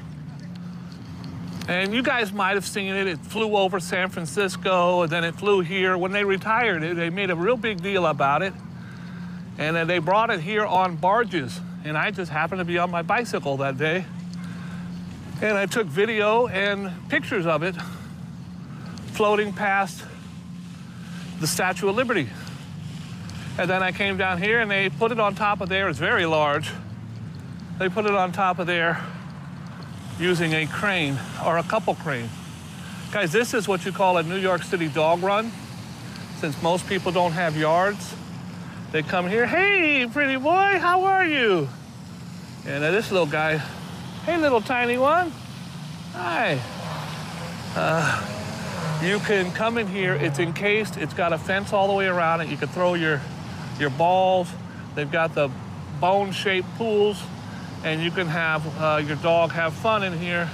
[1.67, 3.07] And you guys might have seen it.
[3.07, 5.97] It flew over San Francisco and then it flew here.
[5.97, 8.53] When they retired it, they made a real big deal about it.
[9.57, 11.59] And then they brought it here on barges.
[11.83, 14.05] And I just happened to be on my bicycle that day.
[15.41, 17.75] And I took video and pictures of it
[19.11, 20.03] floating past
[21.41, 22.29] the Statue of Liberty.
[23.57, 25.89] And then I came down here and they put it on top of there.
[25.89, 26.71] It's very large.
[27.79, 29.03] They put it on top of there
[30.19, 32.29] using a crane or a couple crane.
[33.11, 35.51] Guys, this is what you call a New York City dog run.
[36.37, 38.15] Since most people don't have yards,
[38.93, 41.67] they come here, hey, pretty boy, how are you?
[42.67, 45.31] And uh, this little guy, hey, little tiny one,
[46.11, 46.61] hi.
[47.75, 52.05] Uh, you can come in here, it's encased, it's got a fence all the way
[52.05, 52.49] around it.
[52.49, 53.19] You can throw your,
[53.79, 54.47] your balls.
[54.93, 55.49] They've got the
[55.99, 57.19] bone-shaped pools
[57.83, 60.47] and you can have uh, your dog have fun in here.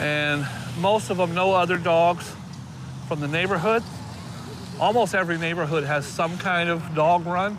[0.00, 0.44] And
[0.80, 2.34] most of them know other dogs
[3.06, 3.84] from the neighborhood.
[4.80, 7.56] Almost every neighborhood has some kind of dog run.